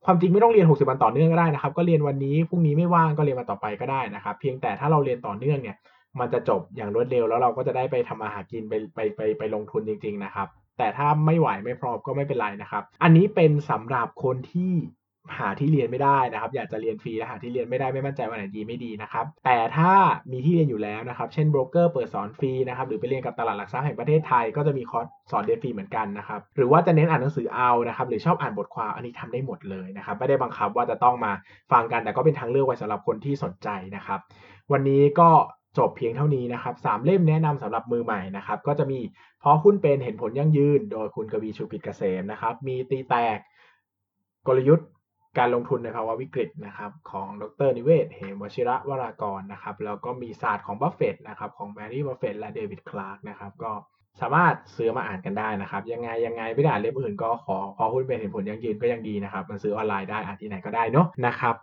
[0.05, 5.75] ความจริงไม่ต้องเรียน 60 วันต่อเนื่องก็ได้นะครับ ก็เรียนวันนี้พรุ่งนี้ไม่ว่างก็เรียนมาต่อไปก็ได้นะครับ เพียงแต่ถ้าเราเรียนต่อเนื่องเนี่ย
[6.19, 14.73] มันจะจบอย่างรวดเร็วแล้วเราก็จะได้ไปทำอาหากินไปไปไปไปลงทุนจริง ๆ นะครับ แต่ถ้าไม่ไหวไม่พร้อมก็ไม่เป็นไรนะครับ อันนี้เป็นสำหรับคนที่
[15.38, 19.93] หาที่เรียนไม่ได้นะครับ อยากจะเรียนฟรีแล้วหาที่เรียนไม่ได้ไม่มั่นใจว่าไหนดีไม่ดีนะครับ แต่ถ้า
[20.32, 31.32] มีที่เรียนอยู่แล้วนะครับ เช่นโบรกเกอร์เปิดสอนฟรีนะครับ หรือไปเรียนกับตลาดหลักทรัพย์แห่งประเทศไทยก็จะมีคอร์สสอนเรียนฟรีเหมือนกันนะครับ หรือว่าจะเน้นอ่านหนังสือเอานะครับ หรือชอบอ่านบทความอันนี้ทำได้หมดเลยนะครับ ไม่ได้บังคับว่าจะต้องมา
[31.71, 34.19] ฟังกัน แต่ก็เป็นทางเลือกไว้สำหรับคนที่สนใจนะครับ
[34.71, 35.29] วันนี้ก็
[35.77, 38.99] จบเพียงเท่านี้นะครับสามเล่มแนะนำสำหรับมือใหม่นะครับ ก็จะมี
[39.39, 43.38] เพาะหุ้นเป็นเห็นผลยั่งยืน โดยคุณกวีชูกิจเกษมนะครับ มีตีแตก
[44.47, 44.88] กลยุทธ์
[45.39, 53.71] การลงทุนในภาวะวิกฤตนะครับของดร.นิเวศน์เหมวชิรวรากรนะครับแล้วก็มีศาสตร์ของบัฟเฟตนะครับของแมรี่บัฟเฟตและเดวิดคลาร์กนะครับก็
[54.21, 61.56] สามารถซื้อมาอ่านกันได้นะครับ ยังไงยังไงไม่ได้อ่านเล่มอื่นก็ขอเพาะหุ้นเป็นเห็นผลยั่งยืนก็ยังดีนะครับ มันซื้อออนไลน์ได้อ่านที่ไหนก็ได้เนาะนะครับ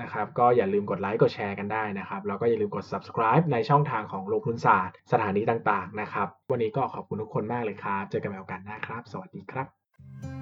[0.00, 10.41] นะครับก็อย่าลืมกดไลค์กดแชร์กันได้นะครับแล้วก็อย่าลืมกด subscribe ในช่องทางของลงทุนศาสตร์ สถานีต่างๆนะครับ วันนี้ก็ขอบคุณทุกคนมากเลยครับ เจอกันใหม่โอกาสหน้าครับ สวัสดีครับ